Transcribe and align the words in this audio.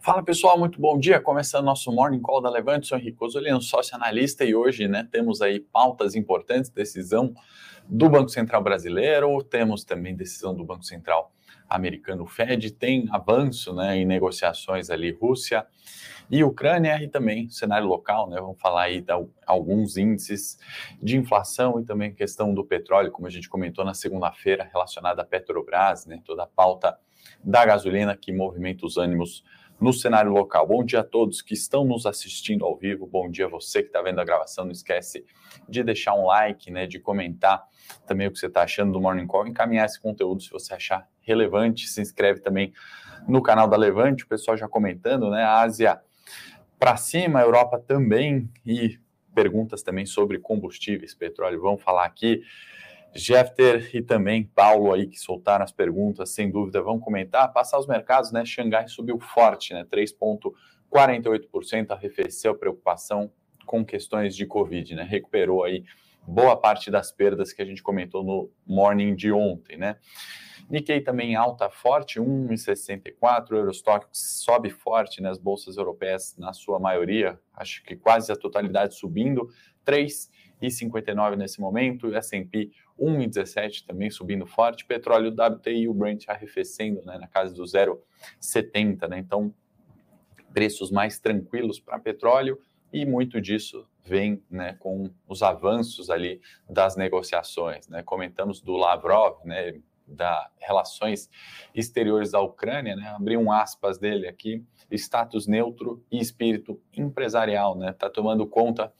Fala 0.00 0.22
pessoal, 0.22 0.56
muito 0.56 0.80
bom 0.80 0.96
dia. 0.96 1.20
Começando 1.20 1.64
nosso 1.64 1.90
Morning 1.90 2.20
Call 2.20 2.40
da 2.40 2.48
Levante, 2.48 2.86
sou 2.86 2.96
Henrique 2.96 3.18
Osoliano, 3.20 3.60
sócio 3.60 3.96
analista 3.96 4.44
e 4.44 4.54
hoje 4.54 4.86
né, 4.86 5.06
temos 5.10 5.42
aí 5.42 5.58
pautas 5.58 6.14
importantes, 6.14 6.70
decisão 6.70 7.34
do 7.88 8.08
Banco 8.08 8.28
Central 8.28 8.62
Brasileiro, 8.62 9.42
temos 9.42 9.82
também 9.84 10.14
decisão 10.14 10.54
do 10.54 10.64
Banco 10.64 10.84
Central 10.84 11.32
Americano 11.68 12.26
Fed, 12.26 12.70
tem 12.70 13.08
avanço 13.10 13.74
né, 13.74 13.96
em 13.96 14.04
negociações 14.04 14.88
ali 14.88 15.10
Rússia 15.10 15.66
e 16.30 16.44
Ucrânia 16.44 17.02
e 17.02 17.08
também 17.08 17.48
cenário 17.50 17.88
local, 17.88 18.30
né, 18.30 18.40
vamos 18.40 18.60
falar 18.60 18.82
aí 18.82 19.00
de 19.00 19.12
alguns 19.44 19.96
índices 19.96 20.58
de 21.02 21.16
inflação 21.16 21.80
e 21.80 21.84
também 21.84 22.14
questão 22.14 22.54
do 22.54 22.64
petróleo, 22.64 23.10
como 23.10 23.26
a 23.26 23.30
gente 23.30 23.48
comentou 23.48 23.84
na 23.84 23.94
segunda-feira, 23.94 24.68
relacionada 24.72 25.22
à 25.22 25.24
Petrobras, 25.24 26.06
né, 26.06 26.22
toda 26.24 26.44
a 26.44 26.46
pauta 26.46 26.96
da 27.42 27.66
gasolina 27.66 28.16
que 28.16 28.32
movimenta 28.32 28.86
os 28.86 28.96
ânimos 28.96 29.42
no 29.80 29.92
cenário 29.92 30.32
local. 30.32 30.66
Bom 30.66 30.84
dia 30.84 31.00
a 31.00 31.04
todos 31.04 31.40
que 31.40 31.54
estão 31.54 31.84
nos 31.84 32.04
assistindo 32.04 32.64
ao 32.64 32.76
vivo. 32.76 33.06
Bom 33.06 33.30
dia 33.30 33.46
a 33.46 33.48
você 33.48 33.82
que 33.82 33.88
está 33.88 34.02
vendo 34.02 34.20
a 34.20 34.24
gravação. 34.24 34.64
Não 34.64 34.72
esquece 34.72 35.24
de 35.68 35.82
deixar 35.84 36.14
um 36.14 36.26
like, 36.26 36.70
né, 36.70 36.86
de 36.86 36.98
comentar 36.98 37.64
também 38.06 38.26
o 38.26 38.32
que 38.32 38.38
você 38.38 38.46
está 38.46 38.62
achando 38.62 38.92
do 38.92 39.00
Morning 39.00 39.26
Call, 39.26 39.46
encaminhar 39.46 39.86
esse 39.86 40.00
conteúdo 40.00 40.42
se 40.42 40.50
você 40.50 40.74
achar 40.74 41.08
relevante. 41.20 41.88
Se 41.88 42.00
inscreve 42.00 42.40
também 42.40 42.72
no 43.26 43.42
canal 43.42 43.68
da 43.68 43.76
Levante, 43.76 44.24
o 44.24 44.28
pessoal 44.28 44.56
já 44.56 44.68
comentando, 44.68 45.30
né? 45.30 45.44
Ásia 45.44 46.00
para 46.78 46.96
cima, 46.96 47.40
Europa 47.40 47.78
também 47.78 48.50
e 48.64 48.98
perguntas 49.34 49.82
também 49.82 50.06
sobre 50.06 50.38
combustíveis, 50.38 51.14
petróleo. 51.14 51.60
Vamos 51.60 51.82
falar 51.82 52.04
aqui. 52.04 52.42
Jefter 53.14 53.90
e 53.94 54.02
também 54.02 54.44
Paulo 54.44 54.92
aí 54.92 55.06
que 55.06 55.18
soltaram 55.18 55.64
as 55.64 55.72
perguntas, 55.72 56.30
sem 56.30 56.50
dúvida 56.50 56.82
vão 56.82 56.98
comentar. 56.98 57.52
Passar 57.52 57.78
os 57.78 57.86
mercados, 57.86 58.32
né? 58.32 58.44
Xangai 58.44 58.88
subiu 58.88 59.18
forte, 59.18 59.72
né? 59.74 59.84
3,48% 59.84 61.90
arrefeceu 61.90 62.52
a 62.52 62.54
preocupação 62.54 63.32
com 63.66 63.84
questões 63.84 64.36
de 64.36 64.46
Covid, 64.46 64.94
né? 64.94 65.02
Recuperou 65.02 65.64
aí 65.64 65.84
boa 66.26 66.56
parte 66.56 66.90
das 66.90 67.10
perdas 67.10 67.52
que 67.52 67.62
a 67.62 67.64
gente 67.64 67.82
comentou 67.82 68.22
no 68.22 68.50
morning 68.66 69.14
de 69.14 69.32
ontem, 69.32 69.78
né? 69.78 69.96
Nikkei 70.68 71.00
também 71.00 71.34
alta 71.34 71.70
forte, 71.70 72.20
1,64, 72.20 73.52
Eurostock 73.52 74.06
sobe 74.12 74.68
forte 74.68 75.22
nas 75.22 75.38
né? 75.38 75.42
bolsas 75.42 75.78
europeias 75.78 76.36
na 76.36 76.52
sua 76.52 76.78
maioria, 76.78 77.40
acho 77.54 77.82
que 77.84 77.96
quase 77.96 78.30
a 78.30 78.36
totalidade 78.36 78.94
subindo, 78.94 79.48
3,59 79.86 81.36
nesse 81.36 81.58
momento, 81.58 82.14
S&P 82.14 82.70
1,17 82.98 83.86
também 83.86 84.10
subindo 84.10 84.46
forte, 84.46 84.84
petróleo 84.84 85.30
WTI 85.30 85.88
o 85.88 85.94
Brent 85.94 86.28
arrefecendo 86.28 87.02
né, 87.04 87.18
na 87.18 87.26
casa 87.26 87.54
do 87.54 87.62
0,70, 87.62 89.08
né? 89.08 89.18
Então, 89.18 89.54
preços 90.52 90.90
mais 90.90 91.18
tranquilos 91.18 91.78
para 91.78 91.98
petróleo 91.98 92.58
e 92.92 93.04
muito 93.04 93.40
disso 93.40 93.86
vem 94.04 94.42
né, 94.50 94.74
com 94.78 95.10
os 95.28 95.42
avanços 95.42 96.08
ali 96.08 96.40
das 96.68 96.96
negociações. 96.96 97.86
Né? 97.88 98.02
Comentamos 98.02 98.60
do 98.60 98.72
Lavrov, 98.72 99.44
né, 99.44 99.78
da 100.08 100.50
relações 100.58 101.28
exteriores 101.74 102.30
da 102.30 102.40
Ucrânia, 102.40 102.96
né? 102.96 103.08
Abri 103.08 103.36
um 103.36 103.52
aspas 103.52 103.98
dele 103.98 104.26
aqui, 104.26 104.64
status 104.90 105.46
neutro 105.46 106.04
e 106.10 106.18
espírito 106.18 106.80
empresarial, 106.96 107.76
né? 107.76 107.92
Tá 107.92 108.08
tomando 108.08 108.46
conta 108.46 108.92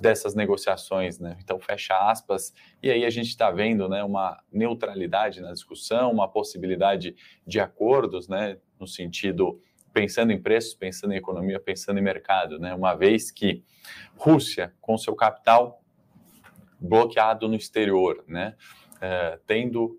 dessas 0.00 0.34
negociações, 0.34 1.18
né? 1.18 1.36
Então 1.42 1.58
fecha 1.58 1.96
aspas 2.10 2.52
e 2.82 2.90
aí 2.90 3.04
a 3.04 3.10
gente 3.10 3.28
está 3.28 3.50
vendo, 3.50 3.88
né? 3.88 4.04
Uma 4.04 4.42
neutralidade 4.52 5.40
na 5.40 5.52
discussão, 5.52 6.12
uma 6.12 6.28
possibilidade 6.28 7.16
de 7.46 7.58
acordos, 7.58 8.28
né? 8.28 8.58
No 8.78 8.86
sentido 8.86 9.60
pensando 9.92 10.32
em 10.32 10.40
preços, 10.40 10.74
pensando 10.74 11.12
em 11.12 11.16
economia, 11.16 11.58
pensando 11.58 11.98
em 11.98 12.02
mercado, 12.02 12.58
né? 12.58 12.74
Uma 12.74 12.94
vez 12.94 13.30
que 13.30 13.64
Rússia 14.16 14.72
com 14.80 14.96
seu 14.96 15.14
capital 15.14 15.82
bloqueado 16.78 17.48
no 17.48 17.54
exterior, 17.54 18.24
né? 18.26 18.56
Uh, 18.96 19.40
tendo 19.46 19.98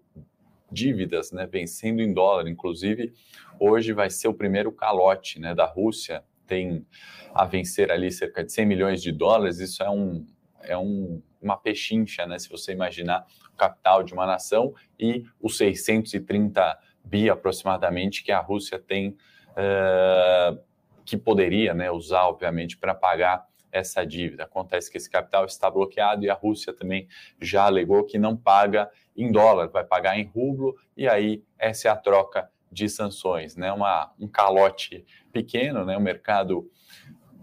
dívidas, 0.72 1.32
né, 1.32 1.46
vencendo 1.46 2.02
em 2.02 2.14
dólar. 2.14 2.48
Inclusive, 2.48 3.14
hoje 3.59 3.94
vai 3.94 4.09
ser 4.09 4.28
o 4.28 4.34
primeiro 4.34 4.72
calote 4.72 5.40
né, 5.40 5.54
da 5.54 5.66
Rússia, 5.66 6.24
tem 6.48 6.86
a 7.34 7.46
vencer 7.46 7.92
ali 7.92 8.12
cerca 8.12 8.44
de 8.44 8.52
100 8.52 8.66
milhões 8.66 9.02
de 9.02 9.12
dólares. 9.12 9.59
Isso 9.59 9.84
é, 9.84 9.90
um, 9.90 10.26
é 10.64 10.78
um, 10.78 11.22
uma 11.42 11.58
pechincha, 11.58 12.26
né, 12.26 12.40
se 12.40 12.50
você 12.50 12.72
imaginar 12.72 13.26
o 13.54 13.58
capital 13.58 14.04
de 14.04 14.14
uma 14.14 14.26
nação 14.26 14.74
e 15.00 15.26
os 15.42 15.58
630 15.58 16.78
bi 17.03 17.30
aproximadamente 17.30 18.24
que 18.24 18.32
a 18.32 18.40
Rússia 18.40 18.80
tem, 18.80 19.18
uh, 19.52 20.59
que 21.03 21.18
poderia 21.18 21.74
né, 21.74 21.90
usar, 21.90 22.28
obviamente, 22.28 22.78
para 22.78 22.94
pagar 22.94 23.46
essa 23.72 24.06
dívida. 24.06 24.44
Acontece 24.44 24.92
que 24.92 24.98
esse 24.98 25.09
capital 25.09 25.46
está 25.46 25.70
bloqueado 25.70 26.26
e 26.26 26.30
a 26.30 26.34
Rússia 26.34 26.74
também 26.74 27.08
já 27.40 27.66
alegou 27.66 28.04
que 28.04 28.18
não 28.18 28.36
paga 28.36 28.90
em 29.16 29.32
dólar, 29.32 29.68
vai 29.68 29.84
pagar 29.84 30.18
em 30.18 30.26
rublo, 30.26 30.76
e 30.96 31.08
aí 31.08 31.44
essa 31.58 31.88
é 31.88 31.92
a 31.92 31.96
troca 31.96 32.50
de 32.72 32.88
sanções, 32.88 33.56
né? 33.56 33.72
Uma, 33.72 34.14
um 34.20 34.28
calote 34.28 35.06
pequeno, 35.32 35.86
né? 35.86 35.98
O 35.98 36.02
mercado 36.02 36.70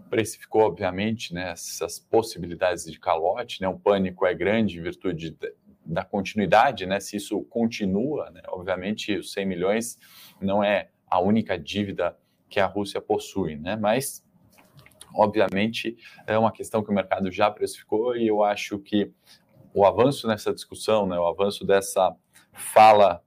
precificou, 0.09 0.63
obviamente, 0.63 1.33
né, 1.33 1.51
essas 1.51 1.99
possibilidades 1.99 2.85
de 2.85 2.99
calote, 2.99 3.61
né? 3.61 3.67
O 3.67 3.77
pânico 3.77 4.25
é 4.25 4.33
grande 4.33 4.79
em 4.79 4.81
virtude 4.81 5.37
da 5.85 6.03
continuidade, 6.03 6.85
né? 6.85 6.99
Se 6.99 7.17
isso 7.17 7.41
continua, 7.45 8.31
né? 8.31 8.41
Obviamente, 8.47 9.15
os 9.17 9.31
100 9.31 9.45
milhões 9.45 9.99
não 10.41 10.63
é 10.63 10.89
a 11.07 11.19
única 11.19 11.57
dívida 11.57 12.17
que 12.49 12.59
a 12.59 12.65
Rússia 12.65 12.99
possui, 12.99 13.55
né? 13.55 13.75
Mas 13.75 14.25
obviamente 15.13 15.97
é 16.27 16.37
uma 16.37 16.51
questão 16.51 16.83
que 16.83 16.89
o 16.89 16.93
mercado 16.93 17.31
já 17.31 17.49
precificou 17.49 18.15
e 18.15 18.27
eu 18.27 18.43
acho 18.43 18.79
que 18.79 19.11
o 19.73 19.85
avanço 19.85 20.27
nessa 20.27 20.53
discussão, 20.53 21.05
né, 21.05 21.17
o 21.17 21.27
avanço 21.27 21.65
dessa 21.65 22.15
fala 22.53 23.23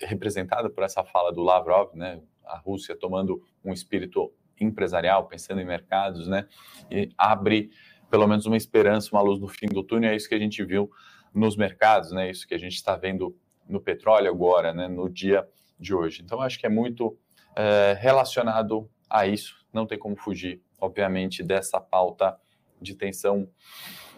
representada 0.00 0.68
por 0.68 0.82
essa 0.82 1.04
fala 1.04 1.32
do 1.32 1.42
Lavrov, 1.42 1.94
né, 1.94 2.20
a 2.44 2.58
Rússia 2.58 2.96
tomando 2.96 3.42
um 3.64 3.72
espírito 3.72 4.32
empresarial, 4.60 5.26
pensando 5.26 5.60
em 5.60 5.64
mercados, 5.64 6.26
né, 6.26 6.46
e 6.90 7.10
abre 7.16 7.70
pelo 8.10 8.26
menos 8.26 8.46
uma 8.46 8.56
esperança, 8.56 9.10
uma 9.12 9.22
luz 9.22 9.40
no 9.40 9.48
fim 9.48 9.66
do 9.66 9.82
túnel, 9.82 10.10
é 10.10 10.16
isso 10.16 10.28
que 10.28 10.34
a 10.34 10.38
gente 10.38 10.64
viu 10.64 10.90
nos 11.32 11.56
mercados, 11.56 12.12
né, 12.12 12.30
isso 12.30 12.46
que 12.46 12.54
a 12.54 12.58
gente 12.58 12.74
está 12.74 12.94
vendo 12.96 13.36
no 13.68 13.80
petróleo 13.80 14.30
agora, 14.30 14.72
né, 14.72 14.88
no 14.88 15.08
dia 15.08 15.46
de 15.78 15.94
hoje. 15.94 16.22
Então, 16.22 16.40
acho 16.40 16.58
que 16.58 16.66
é 16.66 16.68
muito 16.68 17.16
é, 17.56 17.96
relacionado 17.98 18.88
a 19.08 19.26
isso, 19.26 19.64
não 19.72 19.86
tem 19.86 19.98
como 19.98 20.16
fugir, 20.16 20.62
obviamente, 20.80 21.42
dessa 21.42 21.80
pauta 21.80 22.36
de 22.80 22.94
tensão 22.94 23.48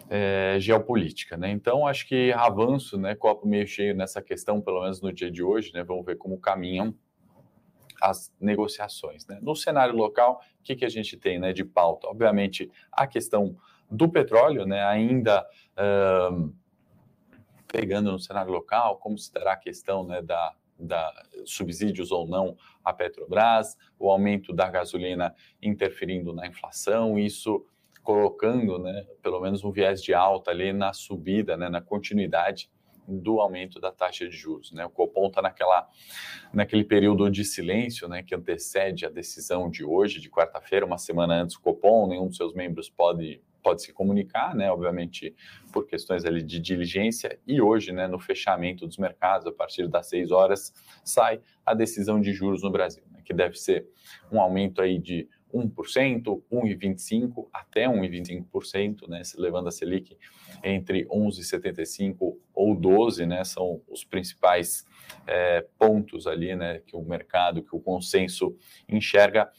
é, 0.09 0.57
geopolítica. 0.59 1.37
Né? 1.37 1.51
Então, 1.51 1.87
acho 1.87 2.07
que 2.07 2.33
avanço, 2.33 2.99
né, 2.99 3.15
copo 3.15 3.47
meio 3.47 3.67
cheio 3.67 3.95
nessa 3.95 4.23
questão, 4.23 4.61
pelo 4.61 4.83
menos 4.83 5.01
no 5.01 5.13
dia 5.13 5.31
de 5.31 5.43
hoje, 5.43 5.73
né, 5.73 5.83
vamos 5.83 6.05
ver 6.05 6.17
como 6.17 6.39
caminham 6.39 6.95
as 8.01 8.33
negociações. 8.41 9.27
Né? 9.27 9.39
No 9.43 9.55
cenário 9.57 9.95
local, 9.95 10.41
o 10.61 10.63
que, 10.63 10.77
que 10.77 10.85
a 10.85 10.89
gente 10.89 11.17
tem 11.17 11.39
né, 11.39 11.53
de 11.53 11.65
pauta? 11.65 12.07
Obviamente, 12.09 12.71
a 12.93 13.07
questão 13.07 13.57
do 13.91 14.09
petróleo, 14.09 14.67
né, 14.67 14.85
ainda 14.85 15.47
uh, 15.77 16.53
pegando 17.69 18.13
no 18.13 18.19
cenário 18.19 18.53
local, 18.53 18.99
como 18.99 19.17
se 19.19 19.33
dará 19.33 19.53
a 19.53 19.57
questão 19.57 20.05
né, 20.05 20.23
da, 20.23 20.55
da 20.79 21.13
subsídios 21.45 22.11
ou 22.11 22.27
não 22.27 22.57
à 22.85 22.93
Petrobras, 22.93 23.77
o 23.99 24.11
aumento 24.11 24.53
da 24.53 24.69
gasolina 24.69 25.35
interferindo 25.63 26.33
na 26.33 26.47
inflação, 26.47 27.19
isso 27.19 27.67
colocando, 28.03 28.79
né, 28.79 29.05
pelo 29.21 29.41
menos 29.41 29.65
um 29.65 29.73
viés 29.73 30.01
de 30.03 30.15
alta 30.15 30.53
ali 30.53 30.73
na 30.73 30.93
subida, 30.93 31.57
né, 31.57 31.69
na 31.69 31.81
continuidade 31.81 32.71
do 33.09 33.41
aumento 33.41 33.81
da 33.81 33.93
taxa 33.93 34.29
de 34.29 34.37
juros. 34.37 34.73
Né? 34.73 34.85
O 34.85 34.91
Copom 34.91 35.29
está 35.29 35.41
naquela, 35.41 35.89
naquele 36.53 36.85
período 36.85 37.31
de 37.31 37.45
silêncio 37.45 38.09
né, 38.09 38.23
que 38.23 38.35
antecede 38.35 39.07
a 39.07 39.11
decisão 39.11 39.71
de 39.71 39.85
hoje, 39.85 40.21
de 40.21 40.31
quarta-feira, 40.31 40.87
uma 40.87 40.99
semana 40.99 41.43
antes 41.43 41.57
do 41.57 41.63
Copom, 41.63 42.09
nenhum 42.09 42.27
dos 42.27 42.37
seus 42.37 42.53
membros 42.55 42.89
pode, 42.91 43.41
pode 43.67 43.83
se 43.83 43.93
comunicar, 43.93 44.55
né, 44.55 44.71
obviamente 44.71 45.35
por 45.73 45.89
questões 45.89 46.25
ali 46.25 46.41
de 46.41 46.61
diligência, 46.61 47.37
e 47.45 47.61
hoje, 47.61 47.91
né, 47.91 48.07
no 48.07 48.17
fechamento 48.17 48.87
dos 48.87 48.97
mercados, 48.97 49.45
a 49.45 49.51
partir 49.51 49.89
das 49.89 50.09
seis 50.09 50.31
horas, 50.31 50.73
sai 51.05 51.41
a 51.65 51.75
decisão 51.75 52.21
de 52.21 52.33
juros 52.33 52.63
no 52.63 52.71
Brasil, 52.71 53.03
né, 53.11 53.21
que 53.25 53.35
deve 53.35 53.57
ser 53.57 53.85
um 54.31 54.41
aumento 54.41 54.81
aí 54.81 55.01
de 55.01 55.29
1%, 55.53 56.41
1,25% 56.49 57.49
até 57.53 57.89
1,25%, 57.89 59.09
né, 59.09 59.23
levando 59.37 59.67
a 59.67 59.73
Selic 59.73 60.17
entre 60.63 61.05
11,75% 61.07 62.37
ou 62.55 62.77
12%, 62.77 63.27
né, 63.27 63.43
são 63.43 63.83
os 63.89 64.05
principais 64.05 64.87
é, 65.27 65.67
pontos 65.77 66.29
ali 66.29 66.55
né, 66.55 66.81
que 66.87 66.95
o 66.95 67.03
mercado, 67.03 67.65
que 67.65 67.75
o 67.75 67.81
consenso 67.81 68.57
enxerga 68.89 69.51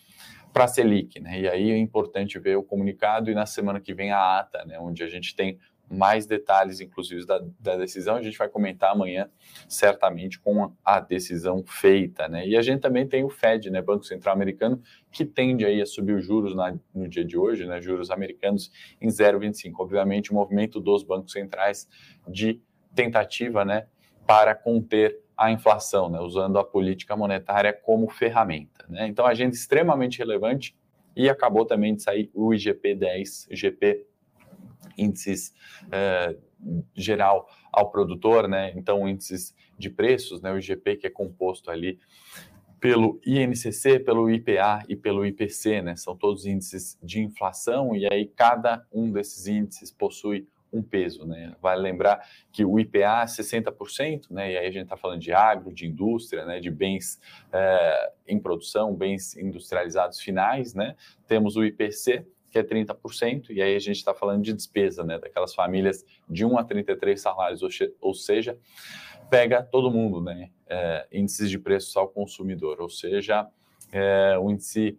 para 0.53 0.65
a 0.65 0.67
Selic. 0.67 1.19
Né, 1.19 1.41
e 1.41 1.47
aí 1.47 1.71
é 1.71 1.77
importante 1.77 2.39
ver 2.39 2.57
o 2.57 2.63
comunicado 2.63 3.29
e 3.29 3.35
na 3.35 3.45
semana 3.45 3.79
que 3.79 3.93
vem 3.93 4.11
a 4.11 4.39
ata, 4.39 4.63
né, 4.65 4.79
onde 4.79 5.03
a 5.03 5.07
gente 5.07 5.35
tem 5.35 5.59
mais 5.89 6.25
detalhes, 6.25 6.81
inclusive, 6.81 7.25
da, 7.25 7.41
da, 7.59 7.77
decisão. 7.77 8.15
A 8.15 8.21
gente 8.21 8.37
vai 8.37 8.49
comentar 8.49 8.91
amanhã, 8.91 9.29
certamente, 9.67 10.39
com 10.39 10.73
a 10.83 10.99
decisão 10.99 11.63
feita. 11.65 12.27
Né? 12.27 12.47
E 12.47 12.57
a 12.57 12.61
gente 12.61 12.81
também 12.81 13.07
tem 13.07 13.23
o 13.23 13.29
Fed, 13.29 13.69
né, 13.69 13.81
Banco 13.81 14.03
Central 14.03 14.35
Americano, 14.35 14.81
que 15.11 15.25
tende 15.25 15.65
aí 15.65 15.81
a 15.81 15.85
subir 15.85 16.13
os 16.13 16.25
juros 16.25 16.55
na, 16.55 16.77
no 16.93 17.07
dia 17.07 17.23
de 17.23 17.37
hoje, 17.37 17.65
né, 17.65 17.81
juros 17.81 18.11
americanos 18.11 18.71
em 18.99 19.07
0,25. 19.07 19.73
Obviamente, 19.79 20.31
o 20.31 20.35
movimento 20.35 20.79
dos 20.79 21.03
bancos 21.03 21.31
centrais 21.31 21.87
de 22.27 22.61
tentativa 22.93 23.63
né, 23.63 23.87
para 24.25 24.53
conter 24.53 25.21
a 25.37 25.51
inflação, 25.51 26.09
né, 26.09 26.19
usando 26.19 26.57
a 26.57 26.63
política 26.63 27.15
monetária 27.15 27.71
como 27.71 28.09
ferramenta. 28.09 28.85
Né? 28.89 29.07
Então, 29.07 29.25
agenda 29.25 29.53
extremamente 29.53 30.17
relevante 30.17 30.75
e 31.15 31.29
acabou 31.29 31.65
também 31.65 31.95
de 31.95 32.03
sair 32.03 32.29
o 32.33 32.53
IGP 32.53 32.95
10, 32.95 33.47
IGP 33.51 34.05
índices 34.97 35.53
é, 35.91 36.35
geral 36.95 37.47
ao 37.71 37.91
produtor, 37.91 38.47
né? 38.47 38.73
Então, 38.75 39.07
índices 39.07 39.53
de 39.77 39.89
preços, 39.89 40.41
né? 40.41 40.51
O 40.51 40.57
IGP 40.57 40.97
que 40.97 41.07
é 41.07 41.09
composto 41.09 41.69
ali 41.69 41.99
pelo 42.79 43.19
INCC, 43.25 43.99
pelo 43.99 44.29
IPA 44.29 44.85
e 44.87 44.95
pelo 44.95 45.25
IPC, 45.25 45.81
né? 45.81 45.95
São 45.95 46.15
todos 46.15 46.45
índices 46.45 46.97
de 47.01 47.19
inflação 47.19 47.95
e 47.95 48.07
aí 48.11 48.25
cada 48.27 48.85
um 48.91 49.11
desses 49.11 49.47
índices 49.47 49.91
possui 49.91 50.47
um 50.77 50.83
peso, 50.83 51.25
né? 51.25 51.55
Vale 51.61 51.81
lembrar 51.81 52.25
que 52.51 52.63
o 52.63 52.79
IPA 52.79 53.23
é 53.23 53.25
60%, 53.25 54.31
né? 54.31 54.51
E 54.51 54.57
aí 54.57 54.67
a 54.67 54.71
gente 54.71 54.83
está 54.83 54.97
falando 54.97 55.19
de 55.19 55.33
agro, 55.33 55.73
de 55.73 55.87
indústria, 55.87 56.45
né? 56.45 56.59
De 56.59 56.69
bens 56.69 57.19
é, 57.51 58.11
em 58.27 58.39
produção, 58.39 58.95
bens 58.95 59.35
industrializados 59.35 60.19
finais, 60.19 60.73
né? 60.73 60.95
Temos 61.27 61.55
o 61.55 61.63
IPC, 61.63 62.25
que 62.49 62.59
é 62.59 62.63
30%, 62.63 63.49
e 63.49 63.61
aí 63.61 63.75
a 63.75 63.79
gente 63.79 63.97
está 63.97 64.13
falando 64.13 64.41
de 64.41 64.53
despesa, 64.53 65.03
né, 65.03 65.19
daquelas 65.19 65.53
famílias 65.53 66.05
de 66.29 66.45
1 66.45 66.57
a 66.57 66.63
33 66.63 67.19
salários, 67.19 67.61
ou, 68.01 68.13
seja, 68.13 68.57
pega 69.29 69.61
todo 69.61 69.91
mundo, 69.91 70.21
né, 70.21 70.49
é, 70.67 71.07
índices 71.11 71.49
de 71.49 71.59
preços 71.59 71.95
ao 71.95 72.07
consumidor, 72.07 72.81
ou 72.81 72.89
seja, 72.89 73.47
é, 73.91 74.37
um 74.39 74.51
índice 74.51 74.97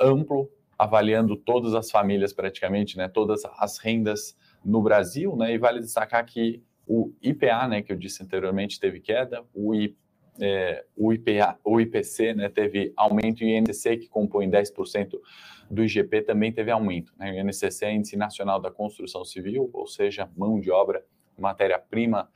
amplo, 0.00 0.50
avaliando 0.78 1.36
todas 1.36 1.74
as 1.74 1.90
famílias 1.90 2.32
praticamente, 2.32 2.96
né, 2.96 3.08
todas 3.08 3.42
as 3.58 3.78
rendas 3.78 4.36
no 4.64 4.82
Brasil, 4.82 5.36
né, 5.36 5.52
e 5.52 5.58
vale 5.58 5.80
destacar 5.80 6.24
que 6.24 6.62
o 6.86 7.12
IPA, 7.22 7.68
né, 7.68 7.82
que 7.82 7.92
eu 7.92 7.96
disse 7.96 8.22
anteriormente, 8.22 8.78
teve 8.78 9.00
queda, 9.00 9.44
o 9.54 9.74
IPA 9.74 10.04
é, 10.40 10.84
o, 10.96 11.12
IPA, 11.12 11.58
o 11.64 11.80
IPC 11.80 12.34
né, 12.34 12.48
teve 12.48 12.92
aumento 12.96 13.42
e 13.42 13.46
o 13.46 13.58
INCC, 13.58 13.96
que 13.98 14.08
compõe 14.08 14.50
10% 14.50 15.12
do 15.70 15.84
IGP, 15.84 16.22
também 16.22 16.52
teve 16.52 16.70
aumento. 16.70 17.12
Né? 17.16 17.32
O 17.32 17.34
INCC 17.34 17.84
é 17.84 17.94
Índice 17.94 18.16
Nacional 18.16 18.60
da 18.60 18.70
Construção 18.70 19.24
Civil, 19.24 19.70
ou 19.72 19.86
seja, 19.86 20.28
mão 20.36 20.60
de 20.60 20.70
obra, 20.70 21.04
matéria-prima 21.38 22.28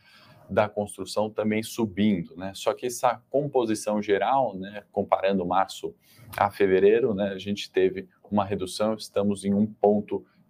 da 0.48 0.68
construção 0.68 1.28
também 1.28 1.62
subindo. 1.62 2.34
Né? 2.36 2.52
Só 2.54 2.72
que 2.72 2.86
essa 2.86 3.20
composição 3.28 4.00
geral, 4.00 4.56
né, 4.56 4.82
comparando 4.90 5.44
março 5.44 5.94
a 6.36 6.50
fevereiro, 6.50 7.14
né, 7.14 7.30
a 7.30 7.38
gente 7.38 7.70
teve 7.70 8.08
uma 8.30 8.44
redução, 8.44 8.94
estamos 8.94 9.44
em 9.44 9.52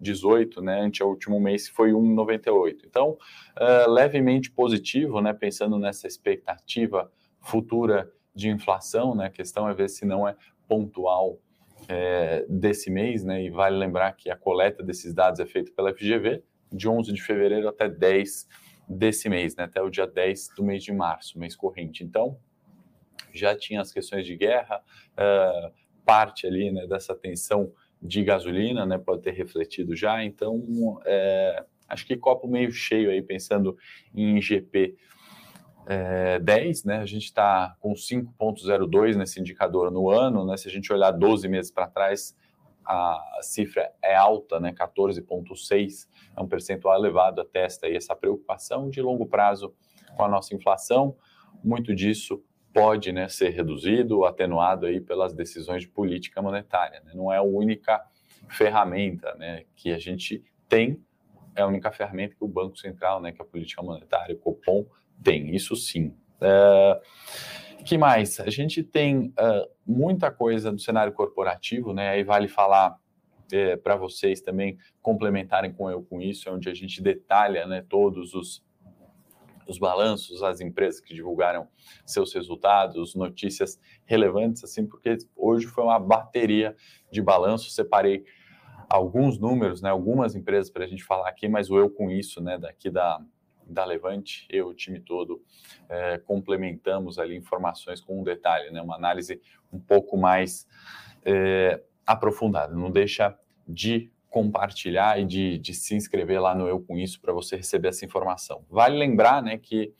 1,18, 0.02 0.62
né, 0.62 0.80
ante 0.80 1.02
o 1.02 1.08
último 1.08 1.40
mês 1.40 1.68
foi 1.68 1.92
1,98. 1.92 2.80
Então, 2.86 3.18
uh, 3.56 3.90
levemente 3.90 4.50
positivo, 4.50 5.20
né, 5.20 5.32
pensando 5.32 5.78
nessa 5.78 6.06
expectativa 6.06 7.10
futura 7.40 8.10
de 8.34 8.48
inflação, 8.48 9.14
né? 9.14 9.26
A 9.26 9.30
questão 9.30 9.68
é 9.68 9.74
ver 9.74 9.88
se 9.88 10.04
não 10.04 10.26
é 10.26 10.36
pontual 10.68 11.40
é, 11.88 12.44
desse 12.48 12.90
mês, 12.90 13.24
né? 13.24 13.42
E 13.42 13.50
vale 13.50 13.76
lembrar 13.76 14.12
que 14.12 14.30
a 14.30 14.36
coleta 14.36 14.82
desses 14.82 15.12
dados 15.12 15.40
é 15.40 15.46
feita 15.46 15.72
pela 15.72 15.92
FGV 15.92 16.42
de 16.72 16.88
11 16.88 17.12
de 17.12 17.22
fevereiro 17.22 17.68
até 17.68 17.88
10 17.88 18.46
desse 18.88 19.28
mês, 19.28 19.56
né? 19.56 19.64
Até 19.64 19.82
o 19.82 19.90
dia 19.90 20.06
10 20.06 20.50
do 20.56 20.62
mês 20.62 20.84
de 20.84 20.92
março, 20.92 21.38
mês 21.38 21.56
corrente. 21.56 22.04
Então, 22.04 22.38
já 23.32 23.56
tinha 23.56 23.80
as 23.80 23.92
questões 23.92 24.24
de 24.24 24.36
guerra, 24.36 24.82
uh, 25.14 25.72
parte 26.04 26.46
ali, 26.46 26.70
né, 26.70 26.86
dessa 26.86 27.14
tensão 27.14 27.72
de 28.00 28.22
gasolina, 28.22 28.86
né? 28.86 28.98
Pode 28.98 29.22
ter 29.22 29.32
refletido 29.32 29.94
já. 29.94 30.24
Então, 30.24 31.00
é, 31.04 31.64
acho 31.88 32.06
que 32.06 32.16
copo 32.16 32.46
meio 32.46 32.70
cheio 32.70 33.10
aí, 33.10 33.22
pensando 33.22 33.76
em 34.14 34.38
IGP 34.38 34.96
é, 35.86 36.38
10, 36.38 36.84
né? 36.84 36.98
A 36.98 37.06
gente 37.06 37.24
está 37.24 37.74
com 37.80 37.92
5,02 37.92 39.16
nesse 39.16 39.40
indicador 39.40 39.90
no 39.90 40.10
ano, 40.10 40.44
né? 40.44 40.56
Se 40.56 40.68
a 40.68 40.70
gente 40.70 40.92
olhar 40.92 41.10
12 41.10 41.48
meses 41.48 41.70
para 41.70 41.88
trás, 41.88 42.36
a 42.84 43.38
cifra 43.42 43.90
é 44.02 44.14
alta, 44.14 44.60
né? 44.60 44.72
14,6 44.72 46.06
é 46.36 46.40
um 46.40 46.46
percentual 46.46 46.94
elevado, 46.94 47.40
atesta 47.40 47.86
aí 47.86 47.96
essa 47.96 48.14
preocupação 48.14 48.88
de 48.88 49.02
longo 49.02 49.26
prazo 49.26 49.74
com 50.16 50.24
a 50.24 50.28
nossa 50.28 50.54
inflação. 50.54 51.16
Muito 51.64 51.94
disso 51.94 52.42
pode 52.78 53.12
né, 53.12 53.28
ser 53.28 53.50
reduzido, 53.50 54.25
atenuado 54.25 54.86
aí 54.86 55.00
pelas 55.00 55.32
decisões 55.32 55.82
de 55.82 55.88
política 55.88 56.40
monetária. 56.40 57.00
Né? 57.04 57.12
Não 57.14 57.32
é 57.32 57.38
a 57.38 57.42
única 57.42 58.00
ferramenta 58.48 59.34
né, 59.34 59.64
que 59.75 59.92
a 59.92 59.98
gente 59.98 60.42
tem, 60.69 61.02
é 61.56 61.62
a 61.62 61.66
única 61.66 61.90
ferramenta 61.90 62.36
que 62.36 62.44
o 62.44 62.48
Banco 62.48 62.78
Central, 62.78 63.20
né, 63.20 63.32
que 63.32 63.42
a 63.42 63.44
política 63.44 63.82
monetária, 63.82 64.34
o 64.34 64.38
Copom, 64.38 64.86
tem, 65.22 65.54
isso 65.54 65.75
sim. 65.75 66.14
Uh, 66.40 67.84
que 67.84 67.98
mais? 67.98 68.38
A 68.38 68.50
gente 68.50 68.82
tem 68.82 69.28
uh, 69.28 69.69
muita 69.84 70.31
coisa 70.31 70.70
no 70.70 70.78
cenário 70.78 71.12
corporativo, 71.12 71.92
né? 71.92 72.10
Aí 72.10 72.22
vale 72.22 72.46
falar 72.46 72.96
é, 73.52 73.76
para 73.76 73.96
vocês 73.96 74.40
também 74.40 74.78
complementarem 75.02 75.72
com 75.72 75.90
eu 75.90 76.02
com 76.02 76.20
isso, 76.20 76.48
é 76.48 76.52
onde 76.52 76.69
a 76.69 76.74
gente 76.74 77.02
detalha 77.02 77.66
né, 77.66 77.84
todos 77.88 78.34
os, 78.34 78.62
os 79.69 79.79
balanços, 79.79 80.43
as 80.43 80.61
empresas 80.61 81.00
que 81.00 81.15
divulgaram 81.15 81.69
seus 82.06 82.32
resultados, 82.35 83.15
notícias 83.15 83.79
relevantes, 84.06 84.65
assim, 84.65 84.87
porque 84.87 85.17
hoje 85.37 85.67
foi 85.67 85.85
uma 85.85 85.99
bateria 85.99 86.75
de 87.12 87.20
balanços. 87.20 87.75
Separei 87.75 88.25
alguns 88.88 89.38
números, 89.38 89.82
né, 89.82 89.91
algumas 89.91 90.35
empresas 90.35 90.70
para 90.70 90.85
a 90.85 90.88
gente 90.88 91.05
falar 91.05 91.29
aqui, 91.29 91.47
mas 91.47 91.70
o 91.70 91.79
eu 91.79 91.91
com 91.91 92.11
isso, 92.11 92.43
né, 92.43 92.59
daqui 92.59 92.91
da, 92.91 93.20
da 93.67 93.85
Levante, 93.85 94.47
eu, 94.49 94.69
o 94.69 94.75
time 94.75 94.99
todo, 94.99 95.43
é, 95.89 96.17
complementamos 96.19 97.19
ali 97.19 97.37
informações 97.37 98.01
com 98.01 98.20
um 98.20 98.25
detalhe, 98.25 98.70
né, 98.70 98.81
uma 98.81 98.96
análise 98.96 99.41
um 99.70 99.79
pouco 99.79 100.17
mais 100.17 100.67
é, 101.25 101.82
aprofundada. 102.06 102.75
Não 102.75 102.91
deixa 102.91 103.39
de 103.67 104.10
compartilhar 104.31 105.19
e 105.19 105.25
de, 105.25 105.58
de, 105.58 105.73
se 105.75 105.94
inscrever 105.94 106.41
lá 106.41 106.55
no 106.55 106.69
Eu 106.69 106.81
Com 106.81 106.97
Isso 106.97 107.20
para 107.20 107.32
você 107.32 107.56
receber 107.56 107.89
essa 107.89 108.05
informação. 108.05 108.65
Vale 108.69 108.97
lembrar 108.97 109.43
né, 109.43 109.56
que 109.56 109.93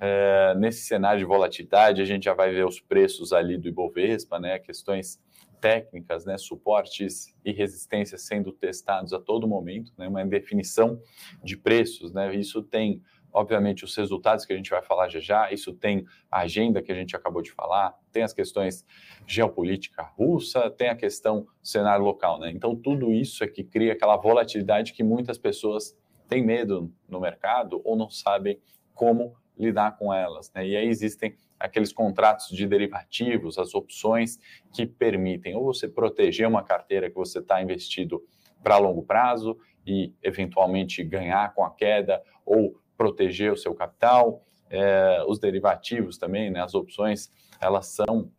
é, 0.00 0.54
nesse 0.56 0.82
cenário 0.82 1.18
de 1.18 1.24
volatilidade 1.24 2.02
a 2.02 2.04
gente 2.04 2.24
já 2.24 2.34
vai 2.34 2.50
ver 2.50 2.66
os 2.66 2.80
preços 2.80 3.32
ali 3.32 3.56
do 3.56 3.68
Ibovespa, 3.68 4.38
né, 4.38 4.58
questões 4.58 5.20
técnicas, 5.60 6.24
né, 6.24 6.38
suportes 6.38 7.34
e 7.44 7.52
resistências 7.52 8.22
sendo 8.22 8.50
testados 8.50 9.12
a 9.12 9.20
todo 9.20 9.46
momento, 9.46 9.92
né, 9.96 10.08
uma 10.08 10.24
definição 10.24 11.00
de 11.44 11.56
preços, 11.56 12.12
né, 12.12 12.34
isso 12.34 12.62
tem, 12.62 13.02
obviamente, 13.32 13.84
os 13.84 13.94
resultados 13.96 14.44
que 14.44 14.52
a 14.52 14.56
gente 14.56 14.70
vai 14.70 14.82
falar 14.82 15.08
já 15.08 15.20
já, 15.20 15.52
isso 15.52 15.72
tem 15.72 16.04
a 16.30 16.40
agenda 16.40 16.82
que 16.82 16.90
a 16.90 16.94
gente 16.94 17.14
acabou 17.14 17.42
de 17.42 17.52
falar, 17.52 17.94
tem 18.12 18.22
as 18.22 18.32
questões 18.32 18.84
geopolítica 19.26 20.02
russa, 20.02 20.70
tem 20.70 20.88
a 20.88 20.96
questão 20.96 21.46
cenário 21.62 22.04
local, 22.04 22.38
né, 22.38 22.50
então 22.50 22.74
tudo 22.74 23.12
isso 23.12 23.44
é 23.44 23.48
que 23.48 23.62
cria 23.62 23.92
aquela 23.92 24.16
volatilidade 24.16 24.92
que 24.92 25.02
muitas 25.02 25.38
pessoas 25.38 25.96
têm 26.28 26.44
medo 26.44 26.92
no 27.08 27.20
mercado 27.20 27.80
ou 27.84 27.96
não 27.96 28.10
sabem 28.10 28.60
como 28.94 29.34
lidar 29.56 29.96
com 29.96 30.12
elas, 30.12 30.52
né, 30.54 30.66
e 30.66 30.76
aí 30.76 30.88
existem 30.88 31.34
aqueles 31.58 31.92
contratos 31.92 32.48
de 32.48 32.66
derivativos, 32.66 33.58
as 33.58 33.74
opções 33.74 34.38
que 34.72 34.86
permitem 34.86 35.54
ou 35.54 35.64
você 35.64 35.86
proteger 35.86 36.48
uma 36.48 36.62
carteira 36.62 37.10
que 37.10 37.16
você 37.16 37.38
está 37.38 37.62
investido 37.62 38.24
para 38.62 38.78
longo 38.78 39.02
prazo 39.02 39.58
e 39.86 40.14
eventualmente 40.22 41.02
ganhar 41.04 41.52
com 41.54 41.64
a 41.64 41.70
queda 41.70 42.22
ou 42.44 42.80
proteger 43.00 43.50
o 43.50 43.56
seu 43.56 43.74
capital. 43.74 44.42
É, 44.68 45.24
os 45.26 45.38
derivativos 45.38 46.18
também, 46.18 46.50
né, 46.50 46.60
as 46.60 46.74
opções, 46.74 47.30
elas 47.58 47.86
são 47.86 48.30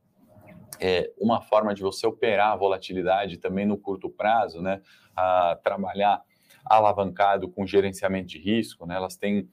é, 0.80 1.12
uma 1.20 1.42
forma 1.42 1.74
de 1.74 1.82
você 1.82 2.06
operar 2.06 2.52
a 2.52 2.56
volatilidade 2.56 3.40
também 3.40 3.66
no 3.66 3.76
curto 3.76 4.08
prazo, 4.08 4.62
né, 4.62 4.80
a 5.16 5.58
trabalhar 5.64 6.22
alavancado 6.64 7.50
com 7.50 7.66
gerenciamento 7.66 8.28
de 8.28 8.38
risco, 8.38 8.86
né, 8.86 8.96
elas 8.96 9.18
têm 9.18 9.50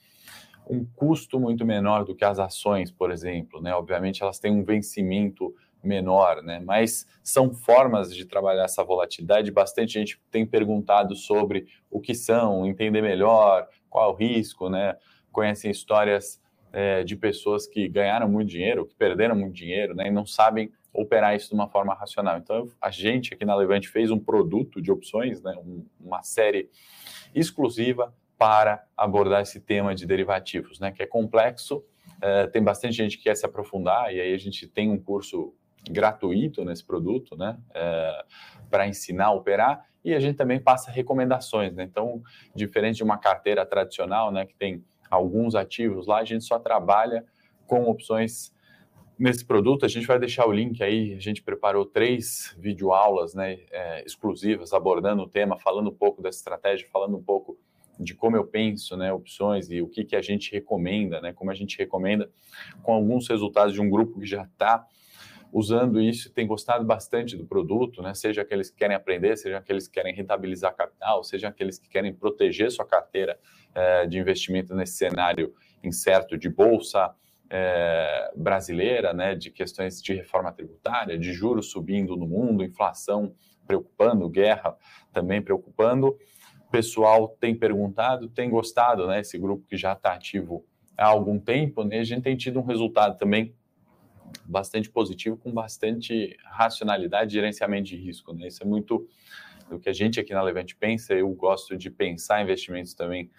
um 0.68 0.84
custo 0.84 1.40
muito 1.40 1.64
menor 1.64 2.04
do 2.04 2.14
que 2.14 2.26
as 2.26 2.38
ações, 2.38 2.90
por 2.90 3.10
exemplo. 3.10 3.62
Né? 3.62 3.74
Obviamente, 3.74 4.22
elas 4.22 4.38
têm 4.38 4.52
um 4.52 4.62
vencimento 4.62 5.54
menor, 5.82 6.42
né? 6.42 6.61
Mas 6.64 7.06
são 7.23 7.52
formas 7.52 8.14
de 8.14 8.25
trabalhar 8.25 8.64
essa 8.64 8.82
volatilidade. 8.82 9.50
Bastante 9.50 9.92
gente 9.92 10.20
tem 10.30 10.47
perguntado 10.47 11.14
sobre 11.14 11.66
o 11.90 12.00
que 12.00 12.14
são, 12.14 12.66
entender 12.66 13.02
melhor, 13.02 13.68
qual 13.88 14.12
o 14.12 14.14
risco, 14.14 14.68
né? 14.68 14.97
Conhecem 15.32 15.70
histórias 15.70 16.40
é, 16.73 17.02
de 17.02 17.16
pessoas 17.16 17.66
que 17.66 17.88
ganharam 17.88 18.28
muito 18.28 18.49
dinheiro, 18.49 18.87
que 18.87 18.94
perderam 18.94 19.37
muito 19.37 19.54
dinheiro, 19.54 19.94
né? 19.94 20.08
E 20.08 20.11
não 20.11 20.26
sabem 20.26 20.73
operar 20.92 21.35
isso 21.37 21.50
de 21.50 21.54
uma 21.54 21.68
forma 21.68 21.94
racional. 21.94 22.38
Então, 22.38 22.68
a 22.80 22.90
gente 22.90 23.35
aqui 23.35 23.44
na 23.44 23.54
Levante 23.54 23.88
fez 23.88 24.11
um 24.11 24.18
produto 24.18 24.80
de 24.80 24.90
opções, 24.90 25.42
né? 25.42 25.54
Um, 25.64 25.85
uma 26.00 26.23
série 26.23 26.70
exclusiva 27.35 28.14
para 28.37 28.85
abordar 28.97 29.42
esse 29.42 29.61
tema 29.61 29.94
de 29.94 30.06
derivativos, 30.06 30.78
né? 30.78 30.92
Que 30.92 31.02
é 31.02 31.06
complexo. 31.06 31.85
É, 32.20 32.47
tem 32.47 32.62
bastante 32.62 32.97
gente 32.97 33.16
que 33.16 33.25
quer 33.25 33.37
se 33.37 33.47
aprofundar 33.47 34.12
e 34.12 34.20
aí 34.20 34.35
a 34.35 34.38
gente 34.38 34.66
tem 34.66 34.90
um 34.90 34.99
curso 34.99 35.54
gratuito 35.90 36.64
nesse 36.64 36.85
produto, 36.85 37.37
né, 37.37 37.58
é, 37.75 38.25
para 38.70 38.87
ensinar 38.87 39.26
a 39.26 39.32
operar, 39.32 39.85
e 40.04 40.14
a 40.14 40.20
gente 40.20 40.37
também 40.37 40.61
passa 40.61 40.90
recomendações, 40.90 41.75
né? 41.75 41.82
Então, 41.82 42.23
diferente 42.54 42.97
de 42.97 43.02
uma 43.02 43.18
carteira 43.18 43.66
tradicional, 43.66 44.30
né, 44.30 44.47
que 44.47 44.54
tem 44.54 44.82
alguns 45.11 45.54
ativos 45.54 46.06
lá, 46.06 46.18
a 46.18 46.25
gente 46.25 46.44
só 46.44 46.58
trabalha 46.58 47.25
com 47.66 47.85
opções 47.90 48.52
nesse 49.18 49.44
produto. 49.44 49.85
A 49.85 49.88
gente 49.88 50.06
vai 50.06 50.18
deixar 50.18 50.47
o 50.47 50.52
link 50.52 50.82
aí. 50.82 51.14
A 51.14 51.20
gente 51.20 51.42
preparou 51.42 51.85
três 51.85 52.54
videoaulas, 52.58 53.35
né, 53.35 53.58
é, 53.70 54.04
exclusivas 54.06 54.73
abordando 54.73 55.23
o 55.23 55.28
tema, 55.28 55.58
falando 55.58 55.90
um 55.90 55.94
pouco 55.94 56.23
dessa 56.23 56.38
estratégia, 56.38 56.88
falando 56.90 57.16
um 57.16 57.23
pouco 57.23 57.58
de 57.99 58.14
como 58.14 58.37
eu 58.37 58.47
penso, 58.47 58.97
né, 58.97 59.12
opções 59.12 59.68
e 59.70 59.82
o 59.82 59.88
que, 59.88 60.04
que 60.04 60.14
a 60.14 60.23
gente 60.23 60.52
recomenda, 60.52 61.20
né, 61.20 61.32
como 61.32 61.50
a 61.50 61.54
gente 61.54 61.76
recomenda, 61.76 62.30
com 62.82 62.92
alguns 62.92 63.28
resultados 63.28 63.75
de 63.75 63.80
um 63.80 63.90
grupo 63.90 64.20
que 64.20 64.26
já 64.26 64.44
está 64.44 64.87
usando 65.52 66.00
isso 66.00 66.32
tem 66.32 66.46
gostado 66.46 66.84
bastante 66.84 67.36
do 67.36 67.46
produto, 67.46 68.02
né? 68.02 68.14
seja 68.14 68.42
aqueles 68.42 68.70
que 68.70 68.76
querem 68.76 68.96
aprender, 68.96 69.36
seja 69.36 69.58
aqueles 69.58 69.86
que 69.86 69.94
querem 69.94 70.14
rentabilizar 70.14 70.74
capital, 70.74 71.24
seja 71.24 71.48
aqueles 71.48 71.78
que 71.78 71.88
querem 71.88 72.12
proteger 72.12 72.70
sua 72.70 72.86
carteira 72.86 73.38
é, 73.74 74.06
de 74.06 74.18
investimento 74.18 74.74
nesse 74.74 74.96
cenário 74.96 75.54
incerto 75.82 76.36
de 76.36 76.48
bolsa 76.48 77.14
é, 77.50 78.30
brasileira, 78.36 79.12
né? 79.12 79.34
de 79.34 79.50
questões 79.50 80.02
de 80.02 80.14
reforma 80.14 80.52
tributária, 80.52 81.18
de 81.18 81.32
juros 81.32 81.70
subindo 81.70 82.16
no 82.16 82.26
mundo, 82.26 82.62
inflação 82.62 83.34
preocupando, 83.66 84.28
guerra 84.28 84.76
também 85.12 85.40
preocupando. 85.40 86.16
Pessoal 86.70 87.28
tem 87.40 87.54
perguntado, 87.54 88.28
tem 88.28 88.50
gostado, 88.50 89.06
né? 89.06 89.20
esse 89.20 89.38
grupo 89.38 89.66
que 89.66 89.76
já 89.76 89.94
está 89.94 90.12
ativo 90.12 90.64
há 90.96 91.06
algum 91.06 91.38
tempo, 91.38 91.84
né? 91.84 92.00
a 92.00 92.04
gente 92.04 92.22
tem 92.22 92.36
tido 92.36 92.58
um 92.58 92.64
resultado 92.64 93.16
também 93.16 93.54
bastante 94.48 94.90
positivo, 94.90 95.36
com 95.36 95.52
bastante 95.52 96.36
racionalidade 96.44 97.30
e 97.30 97.34
gerenciamento 97.34 97.88
de 97.88 97.96
risco. 97.96 98.32
Né? 98.32 98.48
Isso 98.48 98.62
é 98.62 98.66
muito 98.66 99.06
do 99.68 99.78
que 99.78 99.88
a 99.88 99.92
gente 99.92 100.18
aqui 100.18 100.32
na 100.32 100.42
Levante 100.42 100.74
pensa. 100.74 101.12
Eu 101.14 101.28
gosto 101.34 101.76
de 101.76 101.90
pensar 101.90 102.42
investimentos 102.42 102.94
também 102.94 103.30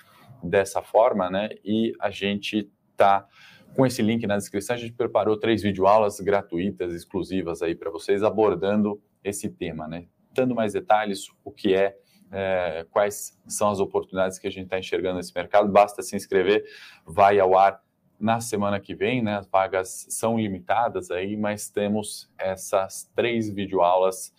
dessa 0.44 0.82
forma, 0.82 1.30
né? 1.30 1.50
E 1.66 1.94
a 2.00 2.12
gente 2.12 2.70
está 2.92 3.28
com 3.76 3.86
esse 3.86 4.02
link 4.02 4.26
na 4.28 4.38
descrição. 4.38 4.76
A 4.76 4.80
gente 4.80 4.94
preparou 4.94 5.38
três 5.38 5.64
videoaulas 5.64 6.20
gratuitas, 6.20 6.94
exclusivas 6.94 7.62
aí 7.62 7.76
para 7.76 7.90
vocês, 7.90 8.24
abordando 8.24 9.02
esse 9.24 9.50
tema, 9.50 9.88
né? 9.88 10.06
Dando 10.32 10.54
mais 10.54 10.74
detalhes, 10.74 11.28
o 11.44 11.52
que 11.52 11.74
é, 11.74 11.98
é 12.32 12.86
quais 12.92 13.38
são 13.48 13.70
as 13.70 13.80
oportunidades 13.80 14.38
que 14.38 14.48
a 14.48 14.52
gente 14.52 14.66
está 14.66 14.78
enxergando 14.78 15.18
nesse 15.18 15.34
mercado. 15.36 15.68
Basta 15.72 16.04
se 16.04 16.16
inscrever, 16.16 16.64
vai 17.06 17.40
ao 17.40 17.58
ar 17.58 17.82
na 18.20 18.42
semana 18.42 18.80
que 18.80 18.94
vem, 18.94 19.22
né? 19.22 19.38
As 19.38 19.48
vagas 19.48 20.08
são 20.10 20.38
limitadas 20.38 21.10
aí, 21.10 21.38
mas 21.38 21.70
temos 21.70 22.30
essas 22.38 23.10
três 23.16 23.50
videoaulas 23.50 24.34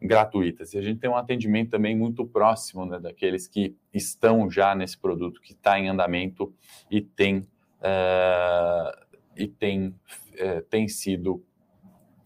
gratuitas. 0.00 0.74
E 0.74 0.78
a 0.78 0.82
gente 0.82 1.00
tem 1.00 1.08
um 1.08 1.16
atendimento 1.16 1.70
também 1.70 1.96
muito 1.96 2.26
próximo 2.26 2.84
né, 2.84 2.98
daqueles 2.98 3.46
que 3.46 3.76
estão 3.92 4.50
já 4.50 4.74
nesse 4.74 4.98
produto, 4.98 5.40
que 5.40 5.52
está 5.52 5.78
em 5.78 5.88
andamento 5.88 6.52
e 6.90 7.00
tem, 7.00 7.38
uh, 7.38 9.06
e 9.36 9.46
tem, 9.46 9.88
uh, 9.88 10.62
tem 10.68 10.88
sido 10.88 11.44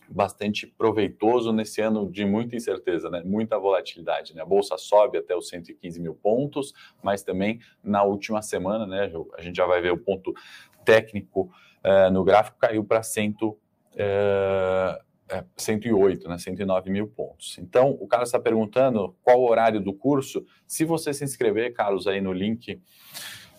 bastante 0.09 0.66
proveitoso 0.66 1.52
nesse 1.52 1.81
ano 1.81 2.11
de 2.11 2.25
muita 2.25 2.57
incerteza, 2.57 3.11
né? 3.11 3.23
muita 3.25 3.59
volatilidade. 3.59 4.35
Né? 4.35 4.43
A 4.43 4.47
Bolsa 4.47 4.78
sobe 4.78 5.19
até 5.19 5.35
os 5.35 5.49
115 5.49 6.00
mil 6.00 6.14
pontos, 6.14 6.73
mas 7.02 7.23
também 7.23 7.61
na 7.83 8.02
última 8.05 8.40
semana, 8.40 8.87
né, 8.87 9.12
a 9.37 9.43
gente 9.43 9.57
já 9.57 9.66
vai 9.66 9.81
ver 9.81 9.93
o 9.93 9.99
ponto 9.99 10.33
técnico 10.87 11.50
uh, 11.85 12.11
no 12.11 12.25
gráfico, 12.25 12.57
caiu 12.59 12.83
para 12.83 13.02
100, 13.02 13.37
uh, 13.43 13.57
108, 15.57 16.28
né, 16.28 16.38
109 16.38 16.88
mil 16.90 17.09
pontos. 17.09 17.59
Então, 17.59 17.90
o 18.00 18.07
cara 18.07 18.23
está 18.23 18.38
perguntando 18.38 19.14
qual 19.23 19.40
o 19.40 19.50
horário 19.50 19.81
do 19.81 19.93
curso. 19.93 20.47
Se 20.66 20.85
você 20.85 21.12
se 21.12 21.25
inscrever, 21.25 21.75
Carlos, 21.75 22.07
aí 22.07 22.21
no 22.21 22.33
link 22.33 22.81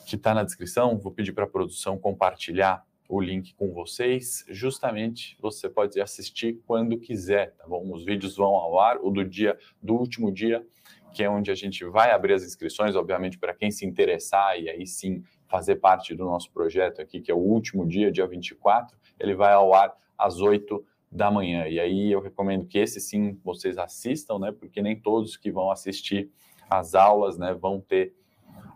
que 0.07 0.15
está 0.15 0.33
na 0.33 0.43
descrição, 0.43 0.97
vou 0.97 1.11
pedir 1.11 1.33
para 1.33 1.43
a 1.43 1.49
produção 1.49 1.97
compartilhar 1.97 2.81
o 3.09 3.19
link 3.19 3.53
com 3.55 3.73
vocês. 3.73 4.45
Justamente 4.47 5.37
você 5.41 5.69
pode 5.69 5.99
assistir 5.99 6.61
quando 6.65 6.97
quiser, 6.97 7.53
tá 7.55 7.67
bom? 7.67 7.91
Os 7.91 8.05
vídeos 8.05 8.37
vão 8.37 8.55
ao 8.55 8.79
ar, 8.79 8.97
o 9.01 9.09
do 9.09 9.23
dia, 9.23 9.57
do 9.81 9.95
último 9.95 10.31
dia, 10.31 10.65
que 11.13 11.23
é 11.23 11.29
onde 11.29 11.51
a 11.51 11.55
gente 11.55 11.83
vai 11.85 12.11
abrir 12.11 12.33
as 12.33 12.43
inscrições, 12.43 12.95
obviamente, 12.95 13.37
para 13.37 13.53
quem 13.53 13.71
se 13.71 13.85
interessar 13.85 14.59
e 14.59 14.69
aí 14.69 14.85
sim 14.85 15.23
fazer 15.47 15.77
parte 15.77 16.13
do 16.13 16.25
nosso 16.25 16.51
projeto 16.51 17.01
aqui, 17.01 17.21
que 17.21 17.31
é 17.31 17.35
o 17.35 17.37
último 17.37 17.85
dia, 17.85 18.11
dia 18.11 18.27
24, 18.27 18.97
ele 19.19 19.33
vai 19.33 19.53
ao 19.53 19.73
ar 19.73 19.95
às 20.17 20.39
8 20.39 20.83
da 21.11 21.31
manhã. 21.31 21.67
E 21.67 21.79
aí 21.79 22.11
eu 22.11 22.21
recomendo 22.21 22.65
que 22.65 22.77
esse 22.77 22.99
sim 22.99 23.39
vocês 23.43 23.77
assistam, 23.77 24.39
né? 24.39 24.51
Porque 24.51 24.81
nem 24.81 24.99
todos 24.99 25.37
que 25.37 25.51
vão 25.51 25.71
assistir 25.71 26.29
as 26.69 26.95
aulas, 26.95 27.37
né, 27.37 27.53
vão 27.53 27.79
ter 27.79 28.13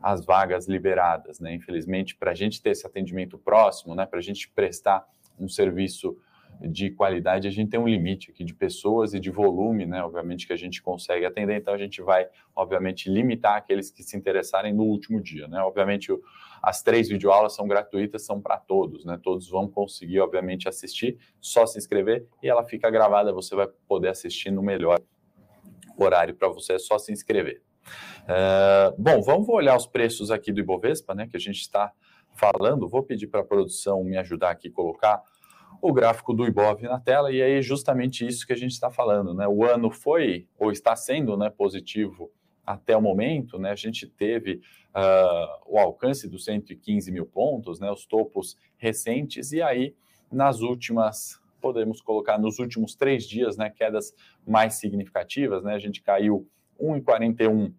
as 0.02 0.26
vagas 0.26 0.68
liberadas, 0.68 1.40
né? 1.40 1.54
Infelizmente, 1.54 2.16
para 2.16 2.32
a 2.32 2.34
gente 2.34 2.62
ter 2.62 2.72
esse 2.72 2.88
atendimento 2.88 3.38
próximo, 3.38 3.94
né, 3.94 4.06
para 4.06 4.20
a 4.20 4.22
gente 4.22 4.50
prestar 4.50 5.06
um 5.38 5.48
serviço 5.48 6.18
de 6.62 6.92
qualidade, 6.92 7.48
a 7.48 7.52
gente 7.52 7.70
tem 7.70 7.80
um 7.80 7.88
limite 7.88 8.32
aqui 8.32 8.44
de 8.44 8.54
pessoas 8.54 9.14
e 9.14 9.20
de 9.20 9.32
volume, 9.32 9.86
né? 9.86 10.04
Obviamente 10.04 10.46
que 10.46 10.54
a 10.54 10.58
gente 10.58 10.82
consegue 10.82 11.26
atender, 11.26 11.58
então 11.58 11.74
a 11.74 11.78
gente 11.78 12.02
vai, 12.02 12.28
obviamente, 12.56 13.10
limitar 13.10 13.58
aqueles 13.58 13.90
que 13.90 14.04
se 14.04 14.16
interessarem 14.16 14.74
no 14.74 14.84
último 14.84 15.20
dia, 15.22 15.48
né? 15.48 15.62
Obviamente, 15.62 16.12
as 16.62 16.84
três 16.84 17.10
videoaulas 17.10 17.56
são 17.56 17.68
gratuitas, 17.68 18.24
são 18.24 18.40
para 18.40 18.58
todos, 18.58 19.04
né? 19.06 19.20
Todos 19.22 19.50
vão 19.50 19.68
conseguir, 19.68 20.20
obviamente, 20.20 20.70
assistir, 20.70 21.18
só 21.40 21.66
se 21.66 21.78
inscrever 21.78 22.28
e 22.44 22.48
ela 22.48 22.64
fica 22.64 22.90
gravada, 22.90 23.34
você 23.34 23.56
vai 23.56 23.68
poder 23.88 24.10
assistir 24.10 24.52
no 24.52 24.62
melhor 24.62 25.00
horário 25.98 26.36
para 26.36 26.48
você, 26.48 26.74
é 26.74 26.80
só 26.80 26.98
se 26.98 27.12
inscrever. 27.12 27.62
Uh, 28.22 28.96
bom, 29.02 29.22
vamos 29.22 29.50
olhar 29.50 29.76
os 29.76 29.88
preços 29.88 30.30
aqui 30.30 30.52
do 30.52 30.60
Ibovespa, 30.60 31.16
né, 31.16 31.28
que 31.28 31.36
a 31.36 31.40
gente 31.40 31.60
está 31.60 31.92
falando. 32.36 32.88
Vou 32.88 33.04
pedir 33.04 33.28
para 33.28 33.42
a 33.42 33.44
produção 33.44 34.04
me 34.04 34.18
ajudar 34.18 34.52
aqui 34.52 34.68
a 34.68 34.72
colocar 34.72 35.22
o 35.82 35.92
gráfico 35.92 36.34
do 36.34 36.46
Ibov 36.46 36.82
na 36.84 37.00
tela, 37.00 37.32
e 37.32 37.42
aí 37.42 37.58
é 37.58 37.62
justamente 37.62 38.26
isso 38.26 38.46
que 38.46 38.54
a 38.54 38.58
gente 38.58 38.72
está 38.72 38.92
falando. 38.92 39.34
Né? 39.34 39.48
O 39.48 39.66
ano 39.66 39.90
foi, 39.90 40.48
ou 40.60 40.72
está 40.72 40.96
sendo 40.96 41.36
né, 41.36 41.50
positivo 41.50 42.32
até 42.66 42.96
o 42.96 43.02
momento, 43.02 43.58
né? 43.58 43.72
a 43.72 43.76
gente 43.76 44.08
teve 44.08 44.62
uh, 44.96 45.62
o 45.66 45.80
alcance 45.80 46.28
dos 46.28 46.46
115 46.46 47.12
mil 47.12 47.26
pontos, 47.26 47.80
né, 47.80 47.92
os 47.92 48.06
topos 48.06 48.56
recentes, 48.78 49.52
e 49.52 49.62
aí 49.62 49.96
nas 50.32 50.62
últimas 50.62 51.42
podemos 51.60 52.02
colocar 52.02 52.40
nos 52.40 52.60
últimos 52.60 52.96
três 52.96 53.28
dias, 53.28 53.58
né, 53.58 53.70
quedas 53.70 54.14
mais 54.48 54.76
significativas, 54.76 55.64
né, 55.64 55.74
a 55.74 55.80
gente 55.80 56.02
caiu 56.02 56.48
1,41, 56.80 57.74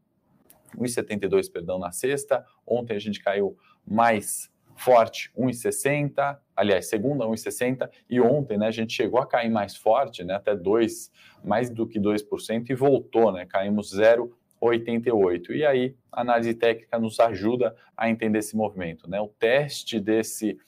1,72, 0.77 1.51
perdão, 1.51 1.79
na 1.79 1.91
sexta. 1.91 2.45
Ontem 2.67 2.95
a 2.95 2.99
gente 3.01 3.21
caiu 3.21 3.57
mais 3.87 4.52
forte, 4.83 5.31
1,60, 5.39 6.37
aliás, 6.57 6.89
segunda 6.89 7.25
1,60 7.25 7.89
e 8.11 8.21
ontem, 8.21 8.59
né, 8.59 8.67
a 8.67 8.71
gente 8.73 8.93
chegou 8.93 9.21
a 9.21 9.27
cair 9.27 9.51
mais 9.51 9.77
forte, 9.77 10.25
né, 10.25 10.35
até 10.35 10.57
2, 10.57 11.11
mais 11.45 11.71
do 11.71 11.87
que 11.87 12.01
2% 12.01 12.71
e 12.71 12.75
voltou, 12.75 13.33
né, 13.33 13.47
caímos 13.47 13.93
0,88. 13.93 15.51
E 15.51 15.65
aí, 15.65 15.95
a 16.11 16.21
análise 16.21 16.55
técnica 16.55 16.99
nos 16.99 17.21
ajuda 17.21 17.77
a 17.97 18.11
entender 18.11 18.41
esse 18.41 18.57
movimento, 18.57 19.09
né? 19.09 19.21
O 19.21 19.29
teste 19.29 19.99
desse 19.99 20.59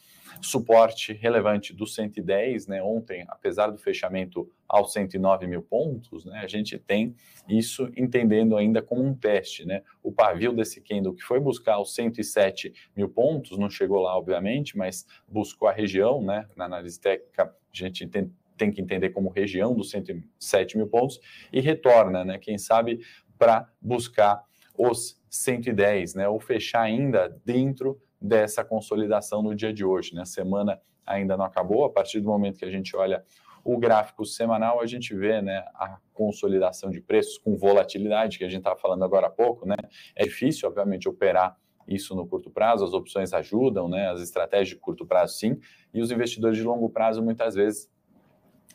suporte 0.41 1.13
relevante 1.13 1.73
do 1.73 1.87
110, 1.87 2.67
né? 2.67 2.83
Ontem, 2.83 3.25
apesar 3.29 3.69
do 3.69 3.79
fechamento 3.79 4.51
aos 4.69 4.93
109 4.93 5.47
mil 5.47 5.63
pontos, 5.63 6.25
né? 6.25 6.41
A 6.41 6.47
gente 6.47 6.79
tem 6.79 7.15
isso 7.49 7.91
entendendo 7.97 8.57
ainda 8.57 8.83
como 8.83 9.03
um 9.03 9.15
teste, 9.15 9.65
né? 9.65 9.83
O 10.03 10.13
pavio 10.13 10.53
desse 10.53 10.81
candle 10.81 11.15
que 11.15 11.23
foi 11.23 11.41
buscar 11.41 11.81
os 11.81 11.95
107 11.95 12.73
mil 12.97 13.09
pontos, 13.09 13.59
não 13.59 13.71
chegou 13.71 14.01
lá, 14.01 14.17
obviamente, 14.17 14.77
mas 14.77 15.07
buscou 15.29 15.69
a 15.69 15.73
região, 15.73 16.23
né? 16.23 16.49
Na 16.57 16.65
análise 16.65 17.01
técnica, 17.01 17.45
a 17.45 17.77
gente 17.77 18.07
tem, 18.07 18.33
tem 18.57 18.71
que 18.71 18.81
entender 18.81 19.11
como 19.11 19.29
região 19.29 19.75
dos 19.75 19.91
107 19.91 20.77
mil 20.77 20.87
pontos 20.87 21.21
e 21.53 21.61
retorna, 21.61 22.25
né? 22.25 22.39
Quem 22.39 22.59
sabe 22.59 23.01
para 23.39 23.69
buscar 23.81 24.43
os 24.77 25.21
110, 25.31 26.15
né? 26.15 26.29
Ou 26.29 26.41
fechar 26.41 26.83
ainda 26.83 27.29
dentro 27.45 28.01
dessa 28.25 28.65
consolidação 28.65 29.43
no 29.43 29.55
dia 29.55 29.73
de 29.73 29.85
hoje. 29.85 30.15
Né? 30.15 30.23
A 30.23 30.27
semana 30.27 30.81
ainda 31.05 31.37
não 31.37 31.45
acabou, 31.45 31.85
a 31.85 31.91
partir 31.91 32.21
do 32.21 32.29
momento 32.29 32.59
que 32.59 32.65
a 32.65 32.71
gente 32.71 32.97
olha 32.97 33.23
o 33.63 33.79
gráfico 33.79 34.27
semanal 34.27 34.81
a 34.81 34.87
gente 34.87 35.15
vê 35.15 35.41
né, 35.41 35.65
a 35.75 35.97
consolidação 36.13 36.91
de 36.91 37.01
preços 37.01 37.39
com 37.39 37.57
volatilidade, 37.57 38.37
que 38.37 38.45
a 38.45 38.49
gente 38.49 38.59
estava 38.59 38.79
falando 38.79 39.03
agora 39.05 39.27
há 39.29 39.31
pouco, 39.31 39.67
né? 39.67 39.77
É 40.15 40.25
difícil, 40.25 40.69
obviamente, 40.69 41.09
operar 41.09 41.57
isso 41.89 42.15
no 42.15 42.27
curto 42.27 42.51
prazo, 42.51 42.85
as 42.85 42.93
opções 42.93 43.33
ajudam, 43.33 43.89
né? 43.89 44.11
As 44.11 44.21
estratégias 44.21 44.69
de 44.69 44.77
curto 44.77 45.07
prazo, 45.07 45.39
sim, 45.39 45.59
e 45.95 46.03
os 46.03 46.11
investidores 46.11 46.59
de 46.59 46.63
longo 46.63 46.91
prazo 46.91 47.23
muitas 47.23 47.55
vezes 47.55 47.91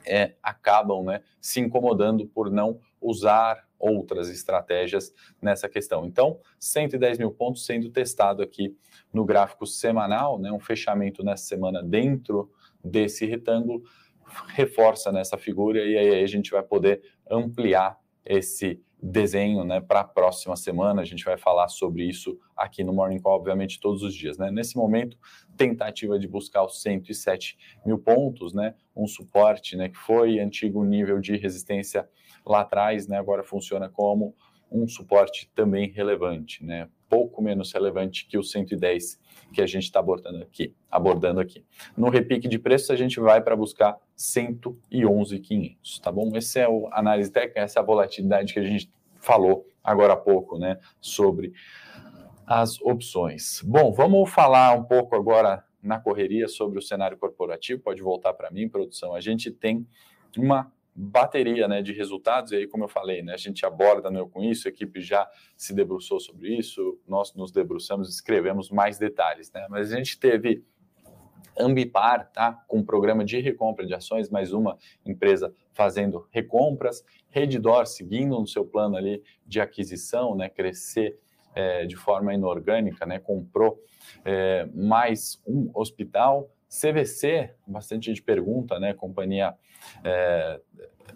é, 0.08 0.34
acabam 0.42 1.04
né, 1.04 1.22
se 1.40 1.60
incomodando 1.60 2.26
por 2.26 2.50
não 2.50 2.80
usar 3.00 3.69
outras 3.80 4.30
estratégias 4.30 5.14
nessa 5.42 5.70
questão. 5.70 6.06
Então, 6.06 6.40
110 6.60 7.18
mil 7.18 7.32
pontos 7.32 7.66
sendo 7.66 7.90
testado 7.90 8.44
aqui 8.44 8.76
no 9.14 9.26
gráfico 9.26 9.66
semanal, 9.66 10.38
né, 10.38 10.52
um 10.52 10.60
fechamento 10.60 11.24
nessa 11.24 11.46
semana 11.46 11.82
dentro 11.82 12.52
desse 12.84 13.26
retângulo, 13.26 13.84
reforça 14.50 15.12
nessa 15.12 15.38
figura 15.38 15.80
e 15.84 15.98
aí 15.98 16.24
a 16.24 16.28
gente 16.28 16.52
vai 16.52 16.62
poder 16.62 17.02
ampliar 17.30 17.98
esse 18.26 18.82
desenho 19.02 19.64
né, 19.64 19.80
para 19.80 20.02
a 20.02 20.04
próxima 20.04 20.56
semana. 20.56 21.02
A 21.02 21.06
gente 21.06 21.24
vai 21.24 21.38
falar 21.38 21.68
sobre 21.70 22.04
isso 22.04 22.38
aqui 22.56 22.84
no 22.84 22.94
Morning 22.94 23.20
Call, 23.20 23.36
obviamente, 23.36 23.80
todos 23.80 24.04
os 24.04 24.14
dias. 24.14 24.38
Né? 24.38 24.52
Nesse 24.52 24.76
momento, 24.76 25.18
tentativa 25.56 26.20
de 26.20 26.28
buscar 26.28 26.64
os 26.66 26.82
107 26.82 27.58
mil 27.86 27.98
pontos, 27.98 28.54
né, 28.54 28.76
um 28.96 29.08
suporte 29.08 29.76
né, 29.76 29.90
que 29.90 29.98
foi 29.98 30.40
antigo 30.40 30.84
nível 30.84 31.20
de 31.20 31.38
resistência 31.38 32.08
lá 32.52 32.62
atrás, 32.62 33.08
né, 33.08 33.18
agora 33.18 33.44
funciona 33.44 33.88
como 33.90 34.36
um 34.72 34.88
suporte 34.88 35.50
também 35.56 35.90
relevante, 35.90 36.64
né, 36.64 36.90
pouco 37.08 37.42
menos 37.42 37.72
relevante 37.72 38.28
que 38.28 38.38
o 38.38 38.44
110 38.44 39.20
que 39.52 39.62
a 39.62 39.66
gente 39.66 39.84
está 39.84 40.00
abordando 40.00 40.44
aqui, 40.44 40.76
abordando 40.92 41.40
aqui. 41.40 41.66
No 41.98 42.10
repique 42.10 42.48
de 42.48 42.60
preços, 42.60 42.92
a 42.92 42.96
gente 42.96 43.20
vai 43.20 43.42
para 43.42 43.56
buscar 43.56 43.98
111,500, 44.16 46.00
tá 46.00 46.12
bom? 46.12 46.36
Esse 46.36 46.60
é 46.60 46.70
o 46.70 46.88
análise 46.92 47.32
técnica, 47.32 47.62
essa 47.62 47.80
é 47.80 47.82
a 47.82 47.86
volatilidade 47.86 48.54
que 48.54 48.60
a 48.60 48.64
gente 48.64 48.92
falou 49.16 49.66
agora 49.84 50.14
há 50.14 50.18
pouco, 50.18 50.60
né, 50.60 50.78
sobre 51.02 51.52
as 52.46 52.80
opções. 52.82 53.62
Bom, 53.64 53.92
vamos 53.92 54.30
falar 54.30 54.74
um 54.74 54.84
pouco 54.84 55.16
agora 55.16 55.64
na 55.82 56.00
correria 56.00 56.48
sobre 56.48 56.78
o 56.78 56.82
cenário 56.82 57.18
corporativo. 57.18 57.82
Pode 57.82 58.02
voltar 58.02 58.34
para 58.34 58.52
mim, 58.52 58.68
produção. 58.68 59.14
A 59.14 59.22
gente 59.22 59.52
tem 59.52 59.88
uma 60.38 60.72
bateria 60.96 61.68
né, 61.68 61.82
de 61.82 61.94
resultados, 61.94 62.52
e 62.52 62.58
aí, 62.58 62.68
como 62.68 62.84
eu 62.84 62.90
falei, 62.90 63.22
né, 63.22 63.34
a 63.34 63.38
gente 63.38 63.66
aborda 63.66 64.10
Eu 64.12 64.28
Com 64.28 64.44
Isso, 64.44 64.68
a 64.68 64.72
equipe 64.72 65.00
já 65.02 65.30
se 65.56 65.74
debruçou 65.74 66.20
sobre 66.20 66.58
isso, 66.58 67.00
nós 67.08 67.34
nos 67.34 67.52
debruçamos, 67.52 68.10
escrevemos 68.10 68.70
mais 68.70 68.98
detalhes, 68.98 69.52
né, 69.52 69.66
mas 69.70 69.94
a 69.94 69.98
gente 69.98 70.20
teve 70.20 70.64
Ambipar, 71.60 72.32
tá, 72.32 72.54
com 72.68 72.78
um 72.78 72.84
programa 72.84 73.26
de 73.26 73.38
recompra 73.40 73.86
de 73.86 73.94
ações, 73.94 74.30
mais 74.30 74.54
uma 74.54 74.78
empresa 75.06 75.54
fazendo 75.74 76.26
recompras, 76.32 77.04
Redditor 77.30 77.86
seguindo 77.86 78.40
no 78.40 78.48
seu 78.48 78.66
plano 78.66 78.96
ali 78.96 79.22
de 79.46 79.60
aquisição, 79.60 80.36
né, 80.36 80.48
crescer 80.48 81.20
é, 81.54 81.86
de 81.86 81.98
forma 81.98 82.34
inorgânica, 82.34 83.06
né, 83.06 83.20
comprou 83.20 83.84
é, 84.24 84.66
mais 84.74 85.42
um 85.46 85.70
hospital, 85.74 86.50
CVC, 86.70 87.56
bastante 87.66 88.06
gente 88.06 88.22
pergunta, 88.22 88.80
né? 88.80 88.94
Companhia, 88.94 89.56
é, 90.04 90.62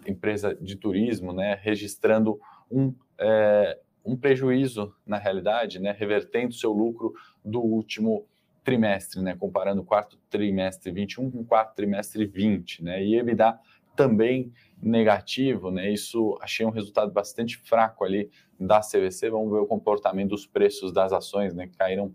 empresa 0.06 0.54
de 0.54 0.76
turismo, 0.76 1.32
né? 1.32 1.58
Registrando 1.62 2.40
um, 2.70 2.92
é, 3.18 3.78
um 4.04 4.16
prejuízo 4.16 4.94
na 5.06 5.16
realidade, 5.16 5.78
né? 5.78 5.94
Revertendo 5.96 6.52
seu 6.52 6.72
lucro 6.72 7.14
do 7.44 7.60
último 7.60 8.26
trimestre, 8.64 9.22
né? 9.22 9.36
Comparando 9.36 9.84
quarto 9.84 10.18
trimestre 10.28 10.90
21 10.90 11.30
com 11.30 11.44
quarto 11.44 11.76
trimestre 11.76 12.26
20, 12.26 12.82
né? 12.82 13.04
E 13.04 13.16
EBITDA 13.16 13.58
também 13.94 14.52
negativo, 14.82 15.70
né? 15.70 15.90
Isso 15.92 16.36
achei 16.42 16.66
um 16.66 16.70
resultado 16.70 17.12
bastante 17.12 17.56
fraco 17.58 18.04
ali 18.04 18.28
da 18.58 18.80
CVC. 18.80 19.30
Vamos 19.30 19.52
ver 19.52 19.60
o 19.60 19.66
comportamento 19.66 20.30
dos 20.30 20.46
preços 20.46 20.92
das 20.92 21.12
ações, 21.12 21.54
né? 21.54 21.68
Que 21.68 21.76
caíram 21.76 22.12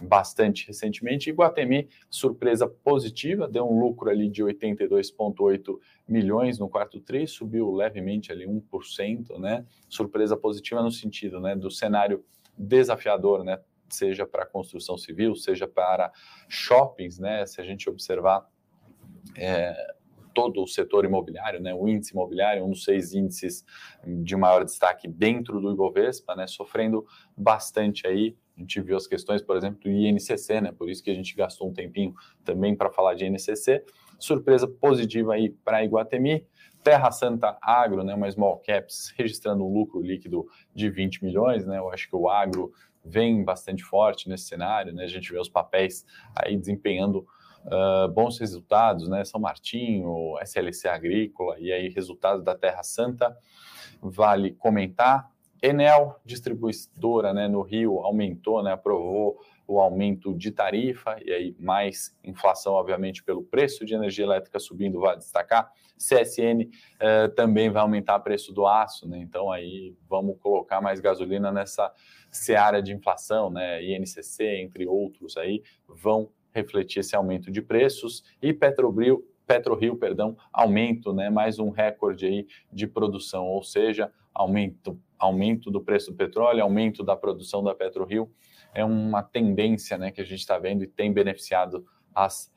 bastante 0.00 0.66
recentemente. 0.66 1.30
Iguatemi, 1.30 1.88
surpresa 2.08 2.66
positiva, 2.66 3.48
deu 3.48 3.64
um 3.70 3.78
lucro 3.78 4.10
ali 4.10 4.28
de 4.28 4.42
82,8 4.42 5.78
milhões 6.08 6.58
no 6.58 6.68
quarto 6.68 7.00
tri, 7.00 7.26
subiu 7.26 7.70
levemente 7.72 8.32
ali 8.32 8.46
1%, 8.46 9.38
né? 9.38 9.64
Surpresa 9.88 10.36
positiva 10.36 10.82
no 10.82 10.90
sentido, 10.90 11.40
né, 11.40 11.54
do 11.54 11.70
cenário 11.70 12.24
desafiador, 12.56 13.44
né? 13.44 13.60
Seja 13.88 14.26
para 14.26 14.46
construção 14.46 14.96
civil, 14.96 15.34
seja 15.34 15.66
para 15.66 16.12
shoppings, 16.48 17.18
né? 17.18 17.44
Se 17.46 17.60
a 17.60 17.64
gente 17.64 17.88
observar 17.88 18.48
é, 19.36 19.74
todo 20.34 20.62
o 20.62 20.66
setor 20.66 21.04
imobiliário, 21.04 21.60
né, 21.60 21.74
o 21.74 21.88
índice 21.88 22.12
imobiliário, 22.12 22.64
um 22.64 22.70
dos 22.70 22.84
seis 22.84 23.12
índices 23.14 23.64
de 24.04 24.36
maior 24.36 24.64
destaque 24.64 25.08
dentro 25.08 25.60
do 25.60 25.72
Ibovespa, 25.72 26.34
né, 26.36 26.46
sofrendo 26.46 27.06
bastante 27.36 28.06
aí 28.06 28.36
a 28.60 28.62
gente 28.62 28.80
viu 28.82 28.96
as 28.96 29.06
questões, 29.06 29.40
por 29.40 29.56
exemplo, 29.56 29.80
do 29.80 29.90
INCC, 29.90 30.60
né? 30.60 30.70
Por 30.70 30.90
isso 30.90 31.02
que 31.02 31.10
a 31.10 31.14
gente 31.14 31.34
gastou 31.34 31.68
um 31.68 31.72
tempinho 31.72 32.14
também 32.44 32.76
para 32.76 32.90
falar 32.90 33.14
de 33.14 33.24
INCC. 33.24 33.82
Surpresa 34.18 34.68
positiva 34.68 35.32
aí 35.32 35.48
para 35.48 35.82
Iguatemi. 35.82 36.46
Terra 36.82 37.10
Santa 37.10 37.58
Agro, 37.60 38.02
né, 38.02 38.14
uma 38.14 38.30
small 38.30 38.58
caps, 38.58 39.12
registrando 39.16 39.64
um 39.66 39.72
lucro 39.72 40.00
líquido 40.00 40.46
de 40.74 40.88
20 40.88 41.24
milhões, 41.24 41.66
né? 41.66 41.78
Eu 41.78 41.90
acho 41.90 42.08
que 42.08 42.16
o 42.16 42.28
agro 42.28 42.72
vem 43.04 43.44
bastante 43.44 43.82
forte 43.82 44.28
nesse 44.28 44.44
cenário, 44.44 44.92
né? 44.92 45.04
A 45.04 45.08
gente 45.08 45.30
vê 45.30 45.38
os 45.38 45.48
papéis 45.48 46.04
aí 46.34 46.56
desempenhando 46.56 47.26
uh, 47.66 48.08
bons 48.12 48.38
resultados, 48.38 49.08
né? 49.08 49.24
São 49.24 49.40
Martinho, 49.40 50.38
SLC 50.42 50.88
Agrícola 50.88 51.58
e 51.58 51.72
aí 51.72 51.88
resultados 51.88 52.44
da 52.44 52.54
Terra 52.54 52.82
Santa. 52.82 53.34
Vale 54.02 54.52
comentar, 54.52 55.30
Enel, 55.62 56.16
distribuidora 56.24 57.34
né, 57.34 57.46
no 57.48 57.62
Rio, 57.62 57.98
aumentou, 58.00 58.62
né, 58.62 58.72
aprovou 58.72 59.38
o 59.66 59.78
aumento 59.78 60.34
de 60.34 60.50
tarifa, 60.50 61.16
e 61.24 61.32
aí 61.32 61.56
mais 61.58 62.16
inflação, 62.24 62.72
obviamente, 62.72 63.22
pelo 63.22 63.42
preço 63.42 63.84
de 63.84 63.94
energia 63.94 64.24
elétrica 64.24 64.58
subindo, 64.58 64.98
vale 64.98 65.18
destacar. 65.18 65.70
CSN 65.96 66.68
eh, 66.98 67.28
também 67.28 67.70
vai 67.70 67.82
aumentar 67.82 68.16
o 68.16 68.20
preço 68.20 68.52
do 68.52 68.66
aço, 68.66 69.06
né? 69.06 69.18
Então 69.18 69.52
aí 69.52 69.94
vamos 70.08 70.38
colocar 70.40 70.80
mais 70.80 70.98
gasolina 70.98 71.52
nessa 71.52 71.92
seara 72.30 72.82
de 72.82 72.92
inflação, 72.92 73.48
né? 73.48 73.84
INCC, 73.84 74.42
entre 74.60 74.88
outros 74.88 75.36
aí, 75.36 75.62
vão 75.86 76.30
refletir 76.52 77.00
esse 77.00 77.14
aumento 77.14 77.50
de 77.50 77.62
preços. 77.62 78.24
E 78.42 78.52
Petrobrio, 78.52 79.24
PetroRio, 79.46 79.96
perdão, 79.96 80.36
aumento, 80.52 81.12
né? 81.12 81.30
Mais 81.30 81.60
um 81.60 81.70
recorde 81.70 82.26
aí 82.26 82.46
de 82.72 82.88
produção, 82.88 83.46
ou 83.46 83.62
seja, 83.62 84.10
aumento 84.34 84.98
aumento 85.20 85.70
do 85.70 85.80
preço 85.80 86.10
do 86.10 86.16
petróleo, 86.16 86.62
aumento 86.62 87.04
da 87.04 87.14
produção 87.14 87.62
da 87.62 87.74
PetroRio, 87.74 88.30
é 88.74 88.84
uma 88.84 89.22
tendência 89.22 89.98
né, 89.98 90.10
que 90.10 90.20
a 90.20 90.24
gente 90.24 90.40
está 90.40 90.58
vendo 90.58 90.82
e 90.82 90.86
tem 90.86 91.12
beneficiado 91.12 91.84
as 92.14 92.50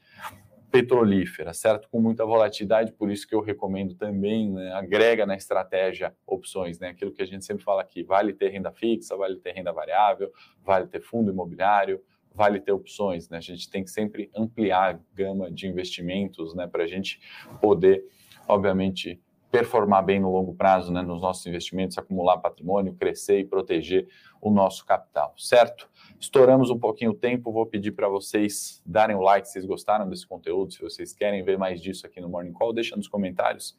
petrolíferas, 0.72 1.58
certo? 1.58 1.88
Com 1.88 2.02
muita 2.02 2.26
volatilidade, 2.26 2.94
por 2.94 3.12
isso 3.12 3.28
que 3.28 3.36
eu 3.36 3.42
recomendo 3.42 3.94
também, 3.94 4.52
né, 4.52 4.72
agrega 4.74 5.24
na 5.24 5.36
estratégia 5.36 6.16
opções, 6.26 6.80
né? 6.80 6.88
Aquilo 6.88 7.12
que 7.12 7.22
a 7.22 7.28
gente 7.28 7.46
sempre 7.46 7.64
fala 7.64 7.84
aqui, 7.84 8.02
vale 8.02 8.34
ter 8.34 8.50
renda 8.50 8.72
fixa, 8.72 9.16
vale 9.16 9.36
ter 9.36 9.52
renda 9.52 9.72
variável, 9.72 10.32
vale 10.64 10.88
ter 10.88 11.00
fundo 11.00 11.32
imobiliário, 11.32 12.02
vale 12.34 12.60
ter 12.60 12.72
opções, 12.72 13.30
né? 13.30 13.38
A 13.38 13.42
gente 13.42 13.70
tem 13.70 13.84
que 13.84 13.92
sempre 13.92 14.32
ampliar 14.36 14.96
a 14.96 15.00
gama 15.14 15.52
de 15.52 15.68
investimentos, 15.68 16.56
né? 16.56 16.66
Para 16.66 16.86
a 16.86 16.88
gente 16.88 17.20
poder, 17.62 18.04
obviamente, 18.48 19.22
performar 19.54 20.04
bem 20.04 20.20
no 20.20 20.32
longo 20.32 20.56
prazo, 20.56 20.92
né, 20.92 21.04
nos 21.04 21.22
nossos 21.22 21.46
investimentos, 21.46 21.96
acumular 21.96 22.40
patrimônio, 22.40 22.96
crescer 22.96 23.38
e 23.38 23.46
proteger 23.46 24.08
o 24.42 24.50
nosso 24.50 24.84
capital, 24.84 25.36
certo? 25.38 25.88
Estouramos 26.20 26.72
um 26.72 26.80
pouquinho 26.80 27.12
o 27.12 27.14
tempo, 27.14 27.52
vou 27.52 27.68
pedir 27.68 27.92
para 27.92 28.10
vocês 28.10 28.82
darem 28.84 29.16
o 29.16 29.22
like 29.22 29.48
se 29.48 29.54
vocês 29.54 29.66
gostaram 29.68 30.10
desse 30.10 30.26
conteúdo, 30.26 30.74
se 30.74 30.82
vocês 30.82 31.14
querem 31.14 31.44
ver 31.44 31.56
mais 31.56 31.80
disso 31.80 32.08
aqui 32.08 32.20
no 32.20 32.28
Morning 32.28 32.52
Call, 32.52 32.74
deixa 32.74 32.96
nos 32.96 33.08
comentários. 33.08 33.78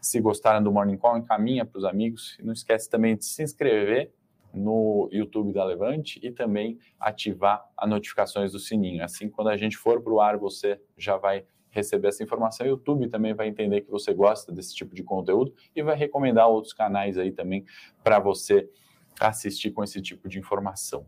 Se 0.00 0.20
gostaram 0.20 0.60
do 0.60 0.72
Morning 0.72 0.96
Call, 0.96 1.16
encaminha 1.18 1.64
para 1.64 1.78
os 1.78 1.84
amigos 1.84 2.36
e 2.40 2.44
não 2.44 2.52
esquece 2.52 2.90
também 2.90 3.16
de 3.16 3.24
se 3.24 3.44
inscrever 3.44 4.12
no 4.52 5.08
YouTube 5.12 5.52
da 5.52 5.62
Levante 5.62 6.18
e 6.20 6.32
também 6.32 6.80
ativar 6.98 7.64
as 7.76 7.88
notificações 7.88 8.50
do 8.50 8.58
sininho. 8.58 9.04
Assim, 9.04 9.30
quando 9.30 9.50
a 9.50 9.56
gente 9.56 9.76
for 9.76 10.02
para 10.02 10.12
o 10.12 10.20
ar, 10.20 10.36
você 10.36 10.80
já 10.98 11.16
vai 11.16 11.44
receber 11.72 12.08
essa 12.08 12.22
informação. 12.22 12.64
O 12.64 12.70
YouTube 12.70 13.08
também 13.08 13.34
vai 13.34 13.48
entender 13.48 13.80
que 13.80 13.90
você 13.90 14.14
gosta 14.14 14.52
desse 14.52 14.74
tipo 14.74 14.94
de 14.94 15.02
conteúdo 15.02 15.52
e 15.74 15.82
vai 15.82 15.96
recomendar 15.96 16.48
outros 16.48 16.72
canais 16.72 17.18
aí 17.18 17.32
também 17.32 17.64
para 18.04 18.20
você 18.20 18.70
assistir 19.18 19.72
com 19.72 19.82
esse 19.82 20.00
tipo 20.00 20.28
de 20.28 20.38
informação. 20.38 21.06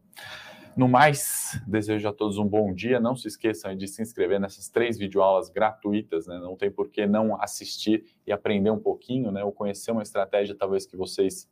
No 0.77 0.89
mais, 0.89 1.63
desejo 1.69 2.09
a 2.09 2.13
todos 2.13 2.37
um 2.37 2.49
bom 2.49 2.75
dia. 2.75 2.99
Não 2.99 3.15
se 3.15 3.29
esqueçam 3.29 3.77
de 3.77 3.87
se 3.87 4.03
inscrever 4.03 4.41
nessas 4.41 4.69
três 4.69 4.99
videoaulas 4.99 5.49
gratuitas, 5.49 6.27
né? 6.27 6.39
Não 6.41 6.57
tem 6.57 6.69
por 6.69 6.91
que 6.91 7.07
não 7.07 7.41
assistir 7.41 8.05
e 8.27 8.33
aprender 8.33 8.71
um 8.71 8.81
pouquinho, 8.81 9.31
né? 9.31 9.45
Ou 9.45 9.53
conhecer 9.53 9.93
uma 9.93 10.03
estratégia 10.03 10.53
talvez 10.53 10.85
que 10.85 10.97
vocês 10.97 11.49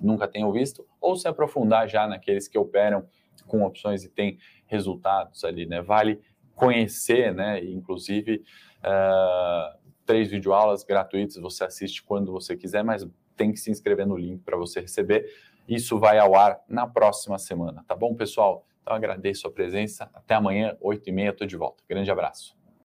nunca 0.00 0.28
tenham 0.28 0.52
visto, 0.52 0.86
ou 1.00 1.16
se 1.16 1.26
aprofundar 1.26 1.88
já 1.88 2.06
naqueles 2.06 2.46
que 2.46 2.58
operam 2.58 3.08
com 3.46 3.64
opções 3.64 4.04
e 4.04 4.08
têm 4.08 4.38
resultados 4.66 5.42
ali, 5.44 5.66
né? 5.66 5.82
Vale 5.82 6.20
conhecer, 6.56 7.32
né, 7.32 7.64
inclusive 7.64 8.42
uh, 8.78 9.78
três 10.04 10.28
videoaulas 10.28 10.82
gratuitas, 10.82 11.36
você 11.36 11.62
assiste 11.62 12.02
quando 12.02 12.32
você 12.32 12.56
quiser, 12.56 12.82
mas 12.82 13.06
tem 13.36 13.52
que 13.52 13.60
se 13.60 13.70
inscrever 13.70 14.06
no 14.06 14.16
link 14.16 14.42
para 14.42 14.56
você 14.56 14.80
receber. 14.80 15.30
Isso 15.68 15.98
vai 15.98 16.18
ao 16.18 16.34
ar 16.34 16.60
na 16.68 16.86
próxima 16.86 17.38
semana, 17.38 17.84
tá 17.86 17.94
bom, 17.94 18.14
pessoal? 18.14 18.66
Então 18.82 18.94
agradeço 18.94 19.46
a 19.46 19.50
presença. 19.50 20.08
Até 20.14 20.34
amanhã, 20.34 20.76
8h30, 20.80 21.32
estou 21.32 21.46
de 21.46 21.56
volta. 21.56 21.82
Grande 21.88 22.10
abraço. 22.10 22.65